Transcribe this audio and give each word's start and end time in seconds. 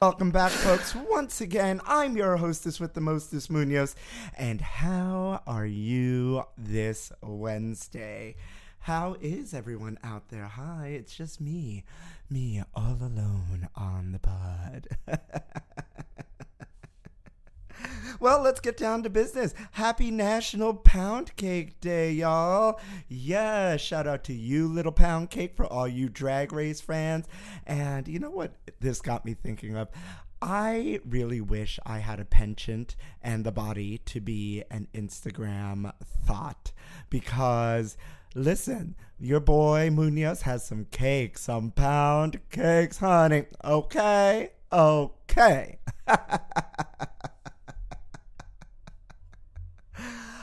Welcome 0.00 0.30
back, 0.30 0.52
folks. 0.52 0.94
Once 0.94 1.40
again, 1.40 1.80
I'm 1.84 2.16
your 2.16 2.36
hostess 2.36 2.78
with 2.78 2.94
the 2.94 3.00
mostest 3.00 3.50
Munoz. 3.50 3.96
And 4.36 4.60
how 4.60 5.42
are 5.44 5.66
you 5.66 6.44
this 6.56 7.10
Wednesday? 7.20 8.36
How 8.78 9.16
is 9.20 9.52
everyone 9.52 9.98
out 10.04 10.28
there? 10.28 10.44
Hi, 10.44 10.90
it's 10.96 11.16
just 11.16 11.40
me. 11.40 11.82
Me 12.30 12.62
all 12.76 12.96
alone 13.00 13.68
on 13.74 14.12
the 14.12 14.20
pod. 14.20 14.86
Well, 18.20 18.42
let's 18.42 18.58
get 18.58 18.76
down 18.76 19.04
to 19.04 19.10
business. 19.10 19.54
Happy 19.70 20.10
National 20.10 20.74
Pound 20.74 21.36
Cake 21.36 21.80
Day, 21.80 22.10
y'all. 22.10 22.80
Yeah, 23.06 23.76
shout 23.76 24.08
out 24.08 24.24
to 24.24 24.32
you, 24.32 24.66
Little 24.66 24.90
Pound 24.90 25.30
Cake, 25.30 25.56
for 25.56 25.66
all 25.66 25.86
you 25.86 26.08
drag 26.08 26.52
race 26.52 26.80
fans. 26.80 27.26
And 27.64 28.08
you 28.08 28.18
know 28.18 28.30
what 28.30 28.54
this 28.80 29.00
got 29.00 29.24
me 29.24 29.34
thinking 29.34 29.76
of? 29.76 29.88
I 30.42 31.00
really 31.04 31.40
wish 31.40 31.78
I 31.84 31.98
had 31.98 32.18
a 32.18 32.24
penchant 32.24 32.96
and 33.22 33.44
the 33.44 33.52
body 33.52 33.98
to 34.06 34.20
be 34.20 34.64
an 34.70 34.88
Instagram 34.94 35.92
thought 36.26 36.72
because 37.10 37.96
listen, 38.34 38.94
your 39.18 39.40
boy 39.40 39.90
Munoz 39.90 40.42
has 40.42 40.64
some 40.64 40.86
cakes, 40.90 41.42
some 41.42 41.72
pound 41.72 42.40
cakes, 42.50 42.98
honey. 42.98 43.46
Okay, 43.64 44.50
okay. 44.72 45.78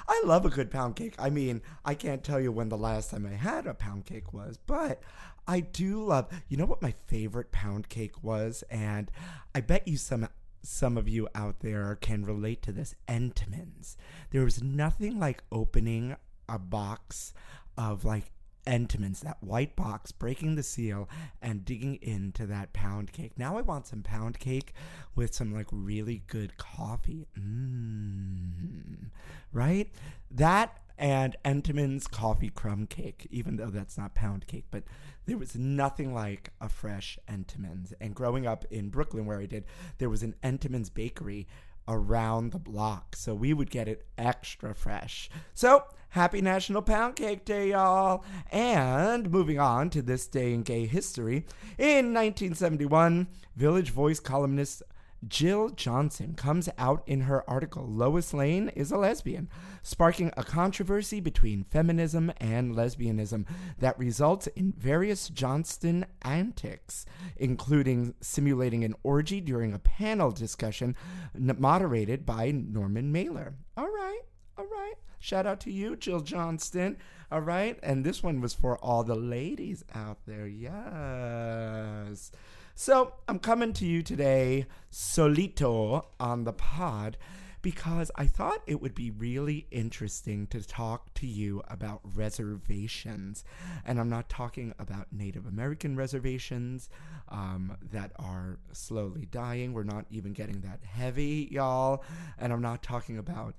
I 0.07 0.21
love 0.25 0.45
a 0.45 0.49
good 0.49 0.69
pound 0.69 0.95
cake. 0.95 1.16
I 1.17 1.29
mean, 1.29 1.61
I 1.83 1.95
can't 1.95 2.23
tell 2.23 2.39
you 2.39 2.51
when 2.51 2.69
the 2.69 2.77
last 2.77 3.11
time 3.11 3.25
I 3.25 3.35
had 3.35 3.66
a 3.66 3.73
pound 3.73 4.05
cake 4.05 4.33
was, 4.33 4.57
but 4.57 5.01
I 5.47 5.59
do 5.59 6.03
love. 6.03 6.27
You 6.47 6.57
know 6.57 6.66
what 6.66 6.81
my 6.81 6.91
favorite 6.91 7.51
pound 7.51 7.89
cake 7.89 8.23
was, 8.23 8.63
and 8.69 9.11
I 9.53 9.61
bet 9.61 9.88
you 9.88 9.97
some 9.97 10.27
some 10.61 10.97
of 10.97 11.07
you 11.07 11.27
out 11.35 11.59
there 11.59 11.95
can 11.95 12.25
relate 12.25 12.61
to 12.63 12.71
this. 12.71 12.95
Entenmann's. 13.07 13.97
There 14.31 14.44
was 14.44 14.63
nothing 14.63 15.19
like 15.19 15.44
opening 15.51 16.15
a 16.49 16.59
box 16.59 17.33
of 17.77 18.05
like 18.05 18.31
Entenmann's, 18.65 19.21
that 19.21 19.41
white 19.41 19.75
box, 19.75 20.11
breaking 20.11 20.55
the 20.55 20.63
seal 20.63 21.09
and 21.41 21.65
digging 21.65 21.95
into 22.01 22.45
that 22.47 22.73
pound 22.73 23.11
cake. 23.11 23.33
Now 23.37 23.57
I 23.57 23.61
want 23.61 23.87
some 23.87 24.03
pound 24.03 24.39
cake 24.39 24.73
with 25.15 25.33
some 25.33 25.53
like 25.53 25.67
really 25.71 26.23
good 26.27 26.57
coffee. 26.57 27.27
Mmm. 27.37 29.09
Right? 29.51 29.91
That 30.31 30.79
and 30.97 31.35
Entenmann's 31.43 32.07
coffee 32.07 32.49
crumb 32.49 32.87
cake, 32.87 33.27
even 33.29 33.57
though 33.57 33.69
that's 33.69 33.97
not 33.97 34.15
pound 34.15 34.47
cake, 34.47 34.65
but 34.71 34.83
there 35.25 35.37
was 35.37 35.55
nothing 35.55 36.13
like 36.13 36.51
a 36.61 36.69
fresh 36.69 37.19
Entenmann's. 37.27 37.93
And 37.99 38.15
growing 38.15 38.47
up 38.47 38.65
in 38.71 38.89
Brooklyn, 38.89 39.25
where 39.25 39.39
I 39.39 39.45
did, 39.45 39.65
there 39.97 40.09
was 40.09 40.23
an 40.23 40.35
Entenmann's 40.43 40.89
bakery 40.89 41.47
around 41.88 42.51
the 42.51 42.59
block. 42.59 43.16
So 43.16 43.34
we 43.34 43.53
would 43.53 43.69
get 43.69 43.88
it 43.88 44.06
extra 44.18 44.73
fresh. 44.73 45.29
So 45.53 45.84
happy 46.09 46.41
National 46.41 46.81
Pound 46.81 47.16
Cake 47.16 47.46
Day, 47.46 47.72
y'all. 47.72 48.23
And 48.51 49.29
moving 49.29 49.59
on 49.59 49.90
to 49.91 50.01
this 50.01 50.28
day 50.28 50.53
in 50.53 50.63
gay 50.63 50.85
history, 50.85 51.45
in 51.78 52.13
1971, 52.13 53.28
Village 53.56 53.91
Voice 53.91 54.19
columnist 54.19 54.81
Jill 55.27 55.69
Johnston 55.69 56.35
comes 56.35 56.69
out 56.77 57.03
in 57.07 57.21
her 57.21 57.49
article 57.49 57.85
Lois 57.87 58.33
Lane 58.33 58.69
is 58.69 58.91
a 58.91 58.97
lesbian, 58.97 59.49
sparking 59.81 60.31
a 60.37 60.43
controversy 60.43 61.19
between 61.19 61.63
feminism 61.63 62.31
and 62.37 62.75
lesbianism 62.75 63.45
that 63.79 63.97
results 63.97 64.47
in 64.47 64.73
various 64.77 65.29
Johnston 65.29 66.05
antics, 66.21 67.05
including 67.37 68.13
simulating 68.21 68.83
an 68.83 68.95
orgy 69.03 69.41
during 69.41 69.73
a 69.73 69.79
panel 69.79 70.31
discussion 70.31 70.95
moderated 71.33 72.25
by 72.25 72.51
Norman 72.51 73.11
Mailer. 73.11 73.55
All 73.77 73.87
right, 73.87 74.21
all 74.57 74.65
right. 74.65 74.93
Shout 75.19 75.47
out 75.47 75.59
to 75.61 75.71
you, 75.71 75.95
Jill 75.95 76.19
Johnston. 76.19 76.97
All 77.31 77.41
right. 77.41 77.79
And 77.81 78.05
this 78.05 78.21
one 78.21 78.41
was 78.41 78.53
for 78.53 78.77
all 78.77 79.03
the 79.03 79.15
ladies 79.15 79.83
out 79.95 80.19
there. 80.27 80.45
Yes. 80.45 82.31
So 82.78 83.13
I'm 83.30 83.40
coming 83.40 83.72
to 83.72 83.86
you 83.86 84.03
today, 84.03 84.66
solito 84.91 86.08
on 86.19 86.44
the 86.44 86.52
pod, 86.52 87.18
because 87.62 88.12
I 88.18 88.25
thought 88.28 88.63
it 88.68 88.81
would 88.81 88.94
be 88.94 89.12
really 89.12 89.66
interesting 89.72 90.46
to 90.47 90.62
talk 90.62 91.13
to 91.16 91.25
you 91.25 91.63
about 91.69 92.02
reservations. 92.03 93.45
And 93.86 93.98
I'm 93.98 94.10
not 94.10 94.27
talking 94.27 94.74
about 94.77 95.07
Native 95.13 95.45
American 95.45 95.95
reservations 95.95 96.89
um, 97.30 97.77
that 97.92 98.12
are 98.18 98.60
slowly 98.74 99.25
dying. 99.25 99.71
We're 99.71 99.83
not 99.83 100.06
even 100.12 100.33
getting 100.33 100.60
that 100.60 100.81
heavy, 100.83 101.48
y'all. 101.50 102.04
And 102.38 102.51
I'm 102.51 102.62
not 102.62 102.83
talking 102.83 103.18
about 103.18 103.56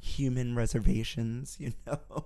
human 0.00 0.56
reservations, 0.56 1.56
you 1.60 1.74
know. 1.86 2.24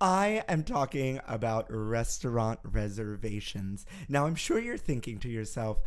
I 0.00 0.42
am 0.48 0.62
talking 0.62 1.20
about 1.26 1.66
restaurant 1.70 2.60
reservations. 2.62 3.86
Now, 4.08 4.26
I'm 4.26 4.34
sure 4.34 4.58
you're 4.58 4.76
thinking 4.76 5.18
to 5.20 5.28
yourself, 5.28 5.80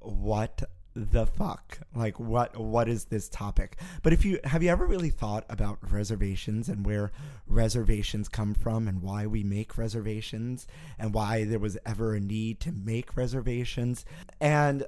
what 0.00 0.62
the 0.94 1.26
fuck? 1.26 1.78
Like 1.94 2.18
what 2.18 2.56
what 2.58 2.88
is 2.88 3.04
this 3.04 3.28
topic? 3.28 3.76
But 4.02 4.12
if 4.12 4.24
you 4.24 4.40
have 4.44 4.62
you 4.62 4.70
ever 4.70 4.86
really 4.86 5.10
thought 5.10 5.44
about 5.48 5.78
reservations 5.92 6.68
and 6.68 6.84
where 6.84 7.12
reservations 7.46 8.28
come 8.28 8.54
from 8.54 8.88
and 8.88 9.00
why 9.00 9.26
we 9.26 9.44
make 9.44 9.78
reservations 9.78 10.66
and 10.98 11.14
why 11.14 11.44
there 11.44 11.58
was 11.58 11.78
ever 11.86 12.14
a 12.14 12.20
need 12.20 12.58
to 12.60 12.72
make 12.72 13.16
reservations? 13.16 14.04
And 14.40 14.84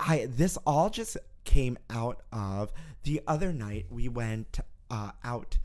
I 0.00 0.26
this 0.28 0.58
all 0.66 0.90
just 0.90 1.16
came 1.44 1.78
out 1.90 2.22
of 2.32 2.72
the 3.04 3.20
other 3.26 3.52
night 3.52 3.86
we 3.90 4.08
went 4.08 4.60
uh, 4.90 5.12
out 5.22 5.58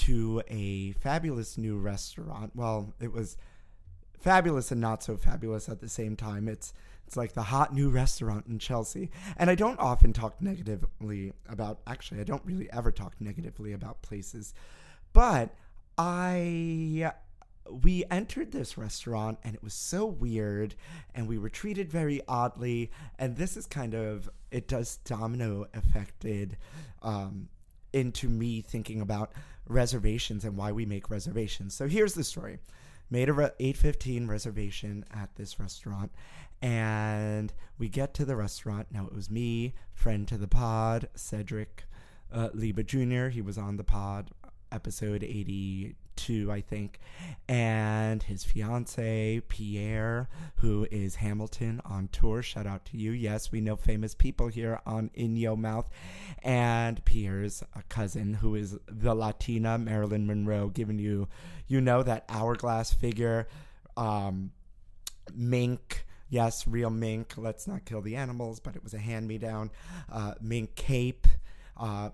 to 0.00 0.42
a 0.48 0.92
fabulous 0.92 1.58
new 1.58 1.76
restaurant. 1.76 2.52
Well, 2.54 2.94
it 3.00 3.12
was 3.12 3.36
fabulous 4.18 4.70
and 4.70 4.80
not 4.80 5.02
so 5.02 5.16
fabulous 5.16 5.68
at 5.68 5.80
the 5.80 5.88
same 5.88 6.16
time. 6.16 6.48
It's 6.48 6.72
it's 7.06 7.16
like 7.16 7.32
the 7.32 7.42
hot 7.42 7.74
new 7.74 7.90
restaurant 7.90 8.46
in 8.46 8.58
Chelsea. 8.60 9.10
And 9.36 9.50
I 9.50 9.56
don't 9.56 9.80
often 9.80 10.12
talk 10.12 10.40
negatively 10.40 11.32
about 11.48 11.80
actually 11.86 12.20
I 12.20 12.24
don't 12.24 12.44
really 12.44 12.70
ever 12.72 12.92
talk 12.92 13.14
negatively 13.20 13.72
about 13.72 14.00
places. 14.02 14.54
But 15.12 15.54
I 15.98 17.12
we 17.68 18.04
entered 18.10 18.52
this 18.52 18.78
restaurant 18.78 19.38
and 19.44 19.54
it 19.54 19.62
was 19.62 19.74
so 19.74 20.06
weird 20.06 20.74
and 21.14 21.28
we 21.28 21.38
were 21.38 21.50
treated 21.50 21.90
very 21.90 22.20
oddly 22.26 22.90
and 23.18 23.36
this 23.36 23.56
is 23.56 23.66
kind 23.66 23.94
of 23.94 24.28
it 24.50 24.66
does 24.66 24.96
domino 25.04 25.66
affected 25.74 26.56
um, 27.02 27.48
into 27.92 28.28
me 28.28 28.60
thinking 28.60 29.00
about 29.00 29.32
reservations 29.66 30.44
and 30.44 30.56
why 30.56 30.72
we 30.72 30.86
make 30.86 31.10
reservations. 31.10 31.74
So 31.74 31.88
here's 31.88 32.14
the 32.14 32.24
story. 32.24 32.58
Made 33.10 33.28
a 33.28 33.32
re- 33.32 33.50
815 33.58 34.26
reservation 34.28 35.04
at 35.12 35.34
this 35.36 35.58
restaurant 35.58 36.12
and 36.62 37.52
we 37.78 37.88
get 37.88 38.14
to 38.14 38.24
the 38.24 38.36
restaurant. 38.36 38.88
Now 38.90 39.06
it 39.06 39.14
was 39.14 39.30
me 39.30 39.74
friend 39.94 40.28
to 40.28 40.36
the 40.36 40.48
pod 40.48 41.08
cedric 41.14 41.84
uh, 42.32 42.48
jr 42.54 43.28
he 43.28 43.42
was 43.42 43.58
on 43.58 43.76
the 43.76 43.84
pod 43.84 44.30
episode 44.70 45.24
82, 46.20 46.52
I 46.52 46.60
think, 46.60 47.00
and 47.48 48.22
his 48.22 48.44
fiance, 48.44 49.40
Pierre, 49.48 50.28
who 50.56 50.86
is 50.90 51.16
Hamilton 51.16 51.80
on 51.84 52.08
tour. 52.08 52.42
Shout 52.42 52.66
out 52.66 52.84
to 52.86 52.98
you. 52.98 53.12
Yes, 53.12 53.50
we 53.50 53.60
know 53.60 53.76
famous 53.76 54.14
people 54.14 54.48
here 54.48 54.80
on 54.86 55.10
In 55.14 55.36
Yo 55.36 55.56
Mouth. 55.56 55.88
And 56.42 57.04
Pierre's 57.04 57.62
cousin, 57.88 58.34
who 58.34 58.54
is 58.54 58.78
the 58.86 59.14
Latina 59.14 59.78
Marilyn 59.78 60.26
Monroe, 60.26 60.68
giving 60.68 60.98
you, 60.98 61.28
you 61.66 61.80
know, 61.80 62.02
that 62.02 62.24
hourglass 62.28 62.92
figure, 62.92 63.48
um, 63.96 64.52
mink. 65.34 66.04
Yes, 66.28 66.66
real 66.68 66.90
mink. 66.90 67.34
Let's 67.36 67.66
not 67.66 67.84
kill 67.84 68.02
the 68.02 68.16
animals, 68.16 68.60
but 68.60 68.76
it 68.76 68.84
was 68.84 68.94
a 68.94 68.98
hand 68.98 69.26
me 69.26 69.38
down. 69.38 69.70
Uh, 70.10 70.34
mink 70.40 70.76
cape. 70.76 71.26
Uh, 71.76 72.10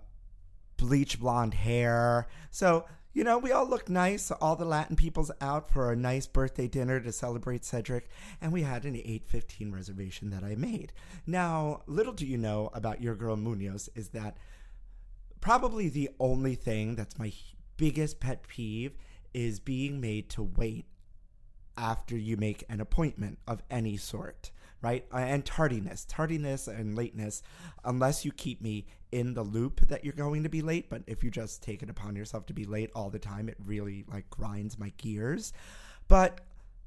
bleach 0.76 1.18
blonde 1.18 1.54
hair. 1.54 2.28
So, 2.50 2.86
you 3.16 3.24
know, 3.24 3.38
we 3.38 3.50
all 3.50 3.66
look 3.66 3.88
nice. 3.88 4.30
All 4.30 4.56
the 4.56 4.66
Latin 4.66 4.94
people's 4.94 5.30
out 5.40 5.70
for 5.70 5.90
a 5.90 5.96
nice 5.96 6.26
birthday 6.26 6.68
dinner 6.68 7.00
to 7.00 7.10
celebrate 7.10 7.64
Cedric, 7.64 8.10
and 8.42 8.52
we 8.52 8.60
had 8.60 8.84
an 8.84 8.94
815 8.94 9.72
reservation 9.72 10.28
that 10.28 10.44
I 10.44 10.54
made. 10.54 10.92
Now, 11.26 11.80
little 11.86 12.12
do 12.12 12.26
you 12.26 12.36
know 12.36 12.68
about 12.74 13.00
your 13.00 13.14
girl 13.14 13.34
Munoz 13.36 13.88
is 13.94 14.10
that 14.10 14.36
probably 15.40 15.88
the 15.88 16.10
only 16.20 16.56
thing 16.56 16.94
that's 16.94 17.18
my 17.18 17.32
biggest 17.78 18.20
pet 18.20 18.46
peeve 18.48 18.98
is 19.32 19.60
being 19.60 19.98
made 19.98 20.28
to 20.30 20.42
wait 20.42 20.84
after 21.78 22.18
you 22.18 22.36
make 22.36 22.64
an 22.68 22.82
appointment 22.82 23.38
of 23.48 23.62
any 23.70 23.96
sort 23.96 24.50
right? 24.82 25.04
Uh, 25.12 25.18
and 25.18 25.44
tardiness, 25.44 26.04
tardiness 26.04 26.68
and 26.68 26.94
lateness, 26.94 27.42
unless 27.84 28.24
you 28.24 28.32
keep 28.32 28.60
me 28.60 28.86
in 29.12 29.34
the 29.34 29.42
loop 29.42 29.80
that 29.88 30.04
you're 30.04 30.12
going 30.12 30.42
to 30.42 30.48
be 30.48 30.62
late. 30.62 30.90
But 30.90 31.02
if 31.06 31.22
you 31.24 31.30
just 31.30 31.62
take 31.62 31.82
it 31.82 31.90
upon 31.90 32.16
yourself 32.16 32.46
to 32.46 32.52
be 32.52 32.64
late 32.64 32.90
all 32.94 33.10
the 33.10 33.18
time, 33.18 33.48
it 33.48 33.56
really 33.64 34.04
like 34.12 34.28
grinds 34.30 34.78
my 34.78 34.92
gears. 34.96 35.52
But 36.08 36.40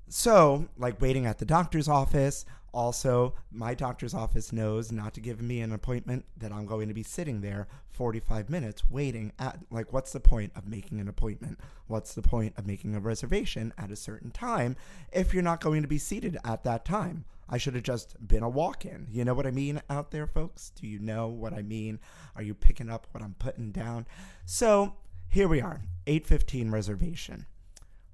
so, 0.07 0.67
like 0.77 1.01
waiting 1.01 1.25
at 1.25 1.37
the 1.37 1.45
doctor's 1.45 1.87
office, 1.87 2.45
also, 2.73 3.33
my 3.51 3.73
doctor's 3.73 4.13
office 4.13 4.53
knows 4.53 4.91
not 4.91 5.13
to 5.15 5.21
give 5.21 5.41
me 5.41 5.61
an 5.61 5.71
appointment 5.71 6.25
that 6.37 6.51
I'm 6.51 6.65
going 6.65 6.87
to 6.87 6.93
be 6.93 7.03
sitting 7.03 7.41
there 7.41 7.67
45 7.89 8.49
minutes 8.49 8.89
waiting 8.89 9.31
at. 9.39 9.59
Like, 9.71 9.91
what's 9.91 10.11
the 10.11 10.19
point 10.19 10.51
of 10.55 10.67
making 10.67 10.99
an 10.99 11.07
appointment? 11.07 11.59
What's 11.87 12.13
the 12.13 12.21
point 12.21 12.53
of 12.57 12.67
making 12.67 12.95
a 12.95 12.99
reservation 12.99 13.73
at 13.77 13.91
a 13.91 13.95
certain 13.95 14.31
time 14.31 14.75
if 15.11 15.33
you're 15.33 15.43
not 15.43 15.61
going 15.61 15.81
to 15.81 15.87
be 15.87 15.97
seated 15.97 16.37
at 16.43 16.63
that 16.63 16.85
time? 16.85 17.25
I 17.49 17.57
should 17.57 17.73
have 17.73 17.83
just 17.83 18.15
been 18.25 18.43
a 18.43 18.49
walk 18.49 18.85
in. 18.85 19.07
You 19.09 19.25
know 19.25 19.33
what 19.33 19.47
I 19.47 19.51
mean 19.51 19.81
out 19.89 20.11
there, 20.11 20.27
folks? 20.27 20.71
Do 20.71 20.87
you 20.87 20.99
know 20.99 21.27
what 21.27 21.53
I 21.53 21.61
mean? 21.61 21.99
Are 22.35 22.43
you 22.43 22.53
picking 22.53 22.89
up 22.89 23.07
what 23.11 23.23
I'm 23.23 23.35
putting 23.39 23.71
down? 23.71 24.05
So, 24.45 24.95
here 25.27 25.47
we 25.47 25.61
are, 25.61 25.81
815 26.07 26.71
reservation. 26.71 27.45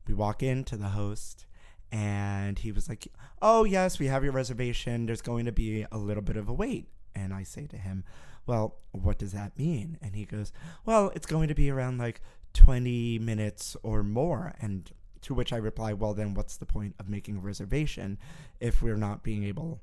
We 0.08 0.14
walk 0.14 0.42
into 0.42 0.78
the 0.78 0.90
host 0.90 1.46
and 1.92 2.60
he 2.60 2.72
was 2.72 2.90
like, 2.90 3.08
"Oh 3.42 3.64
yes, 3.64 4.00
we 4.00 4.08
have 4.08 4.24
your 4.24 4.34
reservation. 4.34 5.06
There's 5.06 5.22
going 5.22 5.46
to 5.46 5.52
be 5.52 5.86
a 5.92 5.98
little 5.98 6.24
bit 6.24 6.38
of 6.38 6.50
a 6.50 6.54
wait." 6.54 6.90
And 7.14 7.34
I 7.34 7.44
say 7.44 7.68
to 7.68 7.78
him, 7.78 8.04
"Well, 8.46 8.76
what 8.92 9.18
does 9.18 9.32
that 9.32 9.58
mean?" 9.58 9.98
And 10.02 10.16
he 10.16 10.26
goes, 10.26 10.52
"Well, 10.86 11.12
it's 11.16 11.26
going 11.26 11.48
to 11.48 11.56
be 11.56 11.70
around 11.70 11.98
like 11.98 12.22
20 12.54 13.20
minutes 13.20 13.78
or 13.84 14.04
more." 14.04 14.56
And 14.60 14.92
to 15.26 15.34
which 15.34 15.54
I 15.54 15.58
reply, 15.58 15.94
"Well, 15.94 16.14
then 16.14 16.34
what's 16.34 16.58
the 16.58 16.66
point 16.66 16.96
of 17.00 17.10
making 17.10 17.38
a 17.38 17.42
reservation 17.42 18.18
if 18.60 18.82
we're 18.82 18.96
not 18.96 19.24
being 19.24 19.44
able 19.44 19.82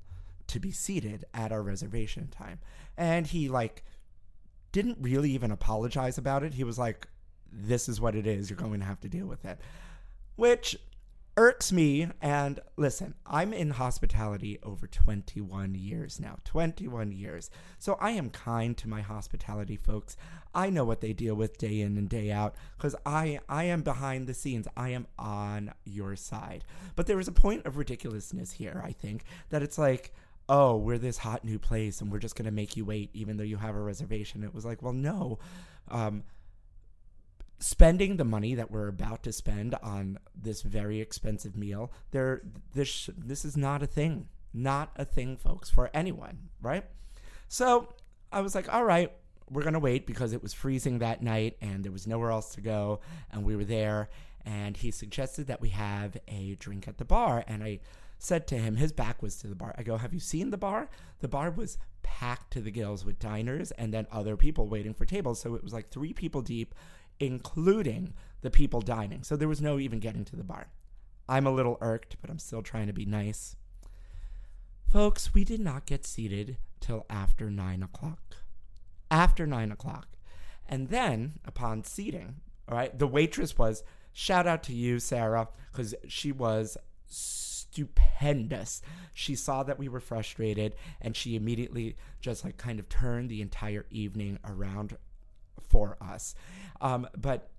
to 0.49 0.59
be 0.59 0.73
seated 0.73 1.25
at 1.35 1.53
our 1.53 1.62
reservation 1.62 2.29
time?" 2.29 2.61
And 2.97 3.27
he 3.27 3.49
like 3.49 3.85
didn't 4.73 4.99
really 5.00 5.31
even 5.33 5.50
apologize 5.50 6.17
about 6.19 6.43
it. 6.43 6.55
He 6.55 6.65
was 6.65 6.79
like, 6.79 7.09
"This 7.53 7.89
is 7.89 8.00
what 8.00 8.15
it 8.15 8.27
is. 8.27 8.50
You're 8.50 8.56
going 8.56 8.81
to 8.81 8.87
have 8.87 9.00
to 9.00 9.09
deal 9.09 9.27
with 9.27 9.44
it." 9.44 9.61
Which 10.37 10.77
irks 11.37 11.73
me. 11.73 12.08
And 12.20 12.61
listen, 12.76 13.14
I'm 13.26 13.52
in 13.52 13.70
hospitality 13.70 14.58
over 14.62 14.87
21 14.87 15.75
years 15.75 16.20
now. 16.20 16.38
21 16.44 17.12
years. 17.12 17.50
So 17.79 17.96
I 18.00 18.12
am 18.12 18.31
kind 18.31 18.76
to 18.79 18.88
my 18.88 19.00
hospitality 19.00 19.76
folks. 19.76 20.17
I 20.55 20.70
know 20.70 20.84
what 20.84 21.00
they 21.00 21.12
deal 21.12 21.34
with 21.34 21.58
day 21.58 21.81
in 21.81 21.96
and 21.96 22.08
day 22.08 22.31
out 22.31 22.55
because 22.76 22.94
I, 23.06 23.40
I 23.49 23.64
am 23.64 23.82
behind 23.82 24.26
the 24.26 24.34
scenes. 24.34 24.69
I 24.76 24.90
am 24.90 25.06
on 25.19 25.73
your 25.84 26.17
side. 26.17 26.64
But 26.96 27.06
there 27.06 27.20
is 27.20 27.29
a 27.29 27.32
point 27.32 27.64
of 27.67 27.76
ridiculousness 27.76 28.52
here, 28.52 28.82
I 28.85 28.93
think, 28.93 29.25
that 29.50 29.62
it's 29.62 29.78
like, 29.78 30.12
oh, 30.49 30.76
we're 30.76 30.99
this 30.99 31.19
hot 31.19 31.44
new 31.44 31.58
place 31.58 32.00
and 32.00 32.12
we're 32.12 32.19
just 32.19 32.37
going 32.37 32.44
to 32.44 32.50
make 32.50 32.76
you 32.76 32.85
wait 32.85 33.11
even 33.14 33.37
though 33.37 33.44
you 33.44 33.56
have 33.56 33.75
a 33.75 33.81
reservation. 33.81 34.44
It 34.44 34.55
was 34.55 34.64
like, 34.64 34.82
well, 34.82 34.93
no. 34.93 35.38
Um, 35.90 36.25
spending 37.62 38.17
the 38.17 38.25
money 38.25 38.55
that 38.55 38.70
we're 38.70 38.88
about 38.88 39.23
to 39.23 39.32
spend 39.32 39.76
on 39.82 40.19
this 40.35 40.62
very 40.62 41.00
expensive 41.00 41.56
meal, 41.56 41.93
there 42.11 42.43
this 42.75 43.09
this 43.17 43.44
is 43.44 43.56
not 43.56 43.82
a 43.82 43.87
thing. 43.87 44.29
Not 44.53 44.91
a 44.97 45.05
thing, 45.06 45.38
folks, 45.38 45.70
for 45.70 45.88
anyone, 45.94 46.50
right? 46.61 46.85
So 47.49 47.94
I 48.31 48.43
was 48.43 48.55
like, 48.55 48.73
all 48.73 48.85
right, 48.85 49.11
we're 49.49 49.62
gonna 49.62 49.79
wait 49.79 50.06
because 50.06 50.32
it 50.32 50.43
was 50.43 50.53
freezing 50.53 50.99
that 50.99 51.23
night 51.23 51.56
and 51.62 51.82
there 51.82 51.93
was 51.93 52.06
nowhere 52.06 52.31
else 52.31 52.55
to 52.55 52.61
go, 52.61 53.00
and 53.31 53.44
we 53.44 53.56
were 53.56 53.64
there. 53.64 54.11
And 54.44 54.76
he 54.76 54.91
suggested 54.91 55.47
that 55.47 55.61
we 55.61 55.69
have 55.69 56.16
a 56.26 56.57
drink 56.57 56.88
at 56.88 56.99
the 56.99 57.04
bar, 57.04 57.45
and 57.47 57.62
I 57.62 57.78
said 58.19 58.47
to 58.49 58.59
him, 58.59 58.76
his 58.76 58.92
back 58.92 59.23
was 59.23 59.37
to 59.37 59.49
the 59.49 59.54
bar. 59.54 59.75
I 59.76 59.83
go, 59.83 59.97
Have 59.97 60.14
you 60.14 60.21
seen 60.21 60.50
the 60.50 60.59
bar? 60.59 60.88
The 61.21 61.28
bar 61.28 61.50
was 61.50 61.78
packed 62.02 62.52
to 62.52 62.61
the 62.61 62.71
gills 62.71 63.04
with 63.04 63.19
diners 63.19 63.71
and 63.73 63.92
then 63.92 64.07
other 64.12 64.37
people 64.37 64.69
waiting 64.69 64.95
for 64.95 65.04
tables. 65.04 65.40
So 65.40 65.54
it 65.54 65.64
was 65.64 65.73
like 65.73 65.90
three 65.90 66.12
people 66.12 66.42
deep 66.42 66.75
including 67.21 68.14
the 68.40 68.50
people 68.50 68.81
dining. 68.81 69.23
So 69.23 69.37
there 69.37 69.49
was 69.49 69.61
no 69.61 69.78
even 69.78 70.00
getting 70.00 70.25
to 70.26 70.37
the 70.37 70.45
bar. 70.45 70.69
I'm 71.28 71.47
a 71.47 71.52
little 71.52 71.78
irked, 71.81 72.16
but 72.21 72.31
I'm 72.31 72.38
still 72.38 72.62
trying 72.62 72.88
to 72.88 72.92
be 72.92 73.07
nice. 73.07 73.57
Folks, 74.88 75.33
we 75.33 75.45
did 75.45 75.61
not 75.61 75.87
get 75.87 76.04
seated 76.07 76.59
till 76.81 77.07
after 77.09 77.50
nine 77.50 77.83
o'clock. 77.83 78.37
After 79.11 79.47
nine 79.47 79.73
o'clock. 79.73 80.09
And 80.66 80.88
then, 80.88 81.38
upon 81.45 81.85
seating, 81.85 82.37
all 82.69 82.76
right, 82.76 82.99
the 82.99 83.07
waitress 83.07 83.57
was, 83.57 83.83
shout 84.12 84.47
out 84.47 84.62
to 84.64 84.75
you, 84.75 84.99
Sarah, 84.99 85.49
because 85.71 85.95
she 86.09 86.33
was 86.33 86.76
stupendous. 87.07 88.83
She 89.14 89.35
saw 89.35 89.62
that 89.62 89.78
we 89.78 89.88
were 89.88 90.00
frustrated 90.00 90.75
and 91.00 91.16
she 91.16 91.37
immediately 91.37 91.97
just 92.21 92.45
like 92.45 92.57
kind 92.57 92.78
of 92.78 92.88
turned 92.88 93.31
the 93.31 93.42
entire 93.42 93.87
evening 93.90 94.38
around 94.45 94.97
for 95.73 95.97
us. 96.00 96.35
Um, 96.81 97.09
but 97.17 97.50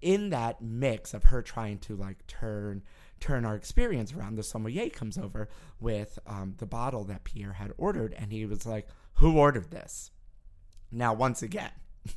in 0.00 0.30
that 0.30 0.62
mix 0.62 1.12
of 1.12 1.24
her 1.24 1.42
trying 1.42 1.78
to 1.80 1.96
like 1.96 2.26
turn 2.26 2.82
turn 3.18 3.44
our 3.44 3.54
experience 3.54 4.14
around, 4.14 4.36
the 4.36 4.42
sommelier 4.42 4.88
comes 4.88 5.18
over 5.18 5.50
with 5.78 6.18
um, 6.26 6.54
the 6.56 6.64
bottle 6.64 7.04
that 7.04 7.24
Pierre 7.24 7.52
had 7.52 7.72
ordered, 7.76 8.14
and 8.16 8.32
he 8.32 8.46
was 8.46 8.64
like, 8.64 8.88
"Who 9.14 9.36
ordered 9.36 9.70
this?" 9.70 10.10
Now, 10.90 11.12
once 11.12 11.42
again, 11.42 11.72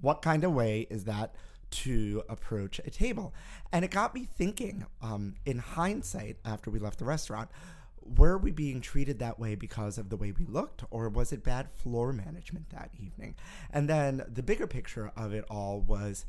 what 0.00 0.20
kind 0.20 0.44
of 0.44 0.52
way 0.52 0.86
is 0.90 1.04
that 1.04 1.34
to 1.70 2.22
approach 2.28 2.78
a 2.84 2.90
table? 2.90 3.32
And 3.72 3.84
it 3.84 3.90
got 3.90 4.14
me 4.14 4.24
thinking. 4.24 4.84
Um, 5.00 5.36
in 5.46 5.58
hindsight, 5.58 6.36
after 6.44 6.70
we 6.70 6.78
left 6.78 6.98
the 6.98 7.04
restaurant, 7.06 7.48
were 8.16 8.38
we 8.38 8.50
being 8.50 8.80
treated 8.80 9.18
that 9.18 9.38
way 9.38 9.54
because 9.54 9.98
of 9.98 10.08
the 10.08 10.16
way 10.16 10.32
we 10.32 10.46
looked, 10.46 10.84
or 10.90 11.08
was 11.08 11.32
it 11.32 11.42
bad 11.42 11.70
floor 11.70 12.12
management 12.12 12.70
that 12.70 12.90
evening? 12.98 13.34
And 13.70 13.88
then 13.88 14.24
the 14.32 14.42
bigger 14.42 14.66
picture 14.66 15.12
of 15.16 15.32
it 15.32 15.44
all 15.50 15.80
was 15.80 16.24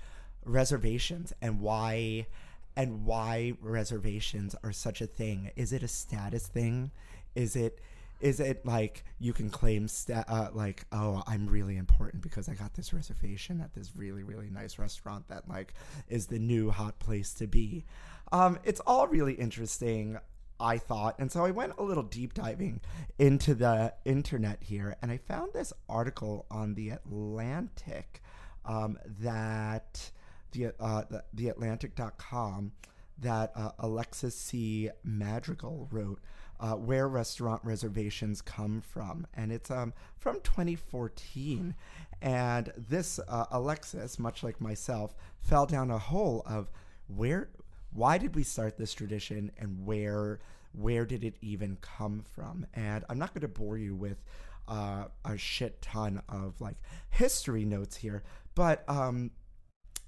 reservations 0.45 1.33
and 1.41 1.61
why 1.61 2.27
and 2.75 3.03
why 3.03 3.53
reservations 3.61 4.55
are 4.63 4.71
such 4.71 5.01
a 5.01 5.07
thing. 5.07 5.51
Is 5.55 5.73
it 5.73 5.83
a 5.83 5.87
status 5.87 6.47
thing? 6.47 6.91
Is 7.35 7.55
it 7.55 7.79
is 8.21 8.39
it 8.39 8.65
like 8.65 9.03
you 9.19 9.33
can 9.33 9.49
claim 9.49 9.87
sta- 9.87 10.25
uh, 10.27 10.49
like 10.53 10.85
oh 10.91 11.23
i'm 11.25 11.47
really 11.47 11.77
important 11.77 12.21
because 12.21 12.49
i 12.49 12.53
got 12.53 12.73
this 12.73 12.91
reservation 12.91 13.61
at 13.61 13.73
this 13.73 13.93
really 13.95 14.23
really 14.23 14.49
nice 14.49 14.77
restaurant 14.77 15.27
that 15.29 15.47
like 15.47 15.73
is 16.09 16.27
the 16.27 16.39
new 16.39 16.69
hot 16.69 16.99
place 16.99 17.33
to 17.33 17.47
be 17.47 17.85
um, 18.31 18.59
it's 18.63 18.79
all 18.81 19.07
really 19.07 19.33
interesting 19.33 20.19
i 20.59 20.77
thought. 20.77 21.15
And 21.19 21.31
so 21.31 21.45
i 21.45 21.51
went 21.51 21.73
a 21.77 21.83
little 21.83 22.03
deep 22.03 22.33
diving 22.33 22.81
into 23.17 23.53
the 23.55 23.93
internet 24.05 24.63
here 24.63 24.95
and 25.01 25.11
i 25.11 25.17
found 25.17 25.53
this 25.53 25.73
article 25.87 26.45
on 26.49 26.75
the 26.75 26.89
atlantic 26.89 28.21
um, 28.65 28.97
that 29.19 30.11
the, 30.51 30.73
uh, 30.79 31.03
the, 31.09 31.23
the 31.33 31.49
atlantic.com 31.49 32.71
that 33.19 33.51
uh, 33.55 33.71
alexis 33.79 34.35
c. 34.35 34.89
Madrigal 35.03 35.87
wrote 35.91 36.19
uh, 36.59 36.73
where 36.73 37.07
restaurant 37.07 37.61
reservations 37.63 38.41
come 38.41 38.81
from, 38.81 39.25
and 39.33 39.51
it's 39.51 39.71
um, 39.71 39.93
from 40.17 40.41
2014. 40.41 41.73
And 42.21 42.73
this 42.75 43.19
uh, 43.27 43.45
Alexis, 43.51 44.19
much 44.19 44.43
like 44.43 44.59
myself, 44.59 45.15
fell 45.39 45.65
down 45.65 45.89
a 45.89 45.97
hole 45.97 46.43
of 46.45 46.69
where, 47.07 47.49
why 47.91 48.17
did 48.17 48.35
we 48.35 48.43
start 48.43 48.77
this 48.77 48.93
tradition, 48.93 49.51
and 49.57 49.85
where, 49.85 50.39
where 50.73 51.05
did 51.05 51.23
it 51.23 51.35
even 51.41 51.77
come 51.81 52.23
from? 52.33 52.65
And 52.73 53.03
I'm 53.09 53.17
not 53.17 53.33
going 53.33 53.41
to 53.41 53.47
bore 53.47 53.77
you 53.77 53.95
with 53.95 54.23
uh, 54.67 55.05
a 55.25 55.37
shit 55.37 55.81
ton 55.81 56.21
of 56.29 56.61
like 56.61 56.77
history 57.09 57.65
notes 57.65 57.95
here, 57.95 58.23
but 58.55 58.83
um, 58.87 59.31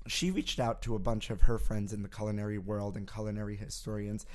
she 0.08 0.32
reached 0.32 0.60
out 0.60 0.82
to 0.84 0.96
a 0.96 1.00
bunch 1.00 1.30
of 1.30 1.42
her 1.42 1.58
friends 1.58 1.94
in 1.94 2.04
the 2.04 2.10
culinary 2.10 2.58
world 2.58 2.96
and 2.98 3.12
culinary 3.12 3.56
historians, 3.56 4.26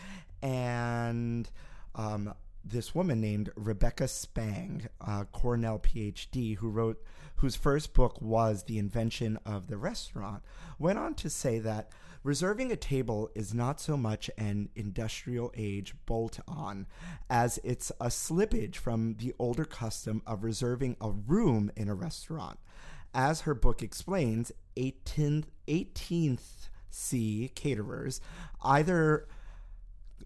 and 0.42 1.48
um, 1.94 2.34
this 2.64 2.94
woman 2.94 3.20
named 3.20 3.50
Rebecca 3.56 4.08
Spang, 4.08 4.88
uh, 5.00 5.24
Cornell 5.32 5.78
PhD, 5.78 6.56
who 6.56 6.68
wrote, 6.68 7.02
whose 7.36 7.54
first 7.54 7.94
book 7.94 8.20
was 8.20 8.64
The 8.64 8.78
Invention 8.78 9.38
of 9.46 9.68
the 9.68 9.76
Restaurant, 9.76 10.42
went 10.78 10.98
on 10.98 11.14
to 11.14 11.30
say 11.30 11.58
that 11.60 11.90
reserving 12.26 12.72
a 12.72 12.76
table 12.76 13.30
is 13.36 13.54
not 13.54 13.80
so 13.80 13.96
much 13.96 14.28
an 14.36 14.68
industrial 14.74 15.52
age 15.56 15.94
bolt 16.06 16.40
on 16.48 16.84
as 17.30 17.60
it's 17.62 17.92
a 18.00 18.06
slippage 18.06 18.74
from 18.74 19.14
the 19.20 19.32
older 19.38 19.64
custom 19.64 20.20
of 20.26 20.42
reserving 20.42 20.96
a 21.00 21.08
room 21.08 21.70
in 21.76 21.88
a 21.88 21.94
restaurant. 21.94 22.58
As 23.14 23.42
her 23.42 23.54
book 23.54 23.80
explains, 23.80 24.50
18th, 24.76 25.44
18th 25.68 26.68
C 26.90 27.52
caterers 27.54 28.20
either 28.60 29.28